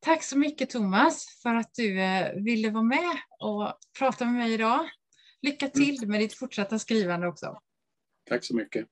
Tack 0.00 0.24
så 0.24 0.38
mycket 0.38 0.70
Thomas 0.70 1.26
för 1.42 1.54
att 1.54 1.74
du 1.74 2.00
eh, 2.00 2.32
ville 2.34 2.70
vara 2.70 2.82
med 2.82 3.16
och 3.40 3.72
prata 3.98 4.24
med 4.24 4.34
mig 4.34 4.52
idag. 4.52 4.80
Lycka 5.42 5.68
till 5.68 6.08
med 6.08 6.20
ditt 6.20 6.34
fortsatta 6.34 6.78
skrivande 6.78 7.26
också. 7.26 7.58
Tack 8.28 8.44
så 8.44 8.56
mycket. 8.56 8.86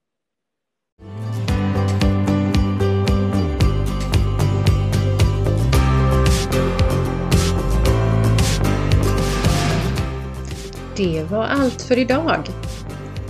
Det 10.96 11.22
var 11.30 11.44
allt 11.44 11.82
för 11.82 11.98
idag. 11.98 12.46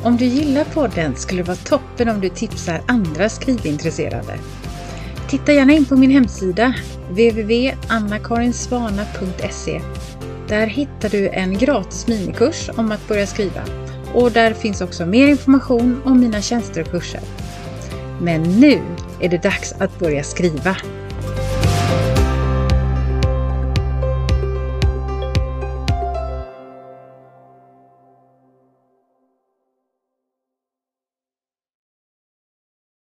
Om 0.04 0.16
du 0.16 0.24
gillar 0.24 0.64
podden 0.64 1.16
skulle 1.16 1.42
det 1.42 1.48
vara 1.48 1.56
toppen 1.56 2.08
om 2.08 2.20
du 2.20 2.28
tipsar 2.28 2.82
andra 2.88 3.28
skrivintresserade. 3.28 4.38
Titta 5.28 5.52
gärna 5.52 5.72
in 5.72 5.84
på 5.84 5.96
min 5.96 6.10
hemsida 6.10 6.74
www.annakarinsvana.se. 7.08 9.80
Där 10.48 10.66
hittar 10.66 11.08
du 11.08 11.28
en 11.28 11.58
gratis 11.58 12.08
minikurs 12.08 12.70
om 12.76 12.92
att 12.92 13.08
börja 13.08 13.26
skriva 13.26 13.62
och 14.14 14.32
där 14.32 14.54
finns 14.54 14.80
också 14.80 15.06
mer 15.06 15.28
information 15.28 16.02
om 16.04 16.20
mina 16.20 16.42
tjänster 16.42 16.80
och 16.80 16.90
kurser. 16.90 17.20
Men 18.20 18.42
nu 18.42 18.80
är 19.20 19.28
det 19.28 19.42
dags 19.42 19.72
att 19.72 19.98
börja 19.98 20.22
skriva. 20.22 20.76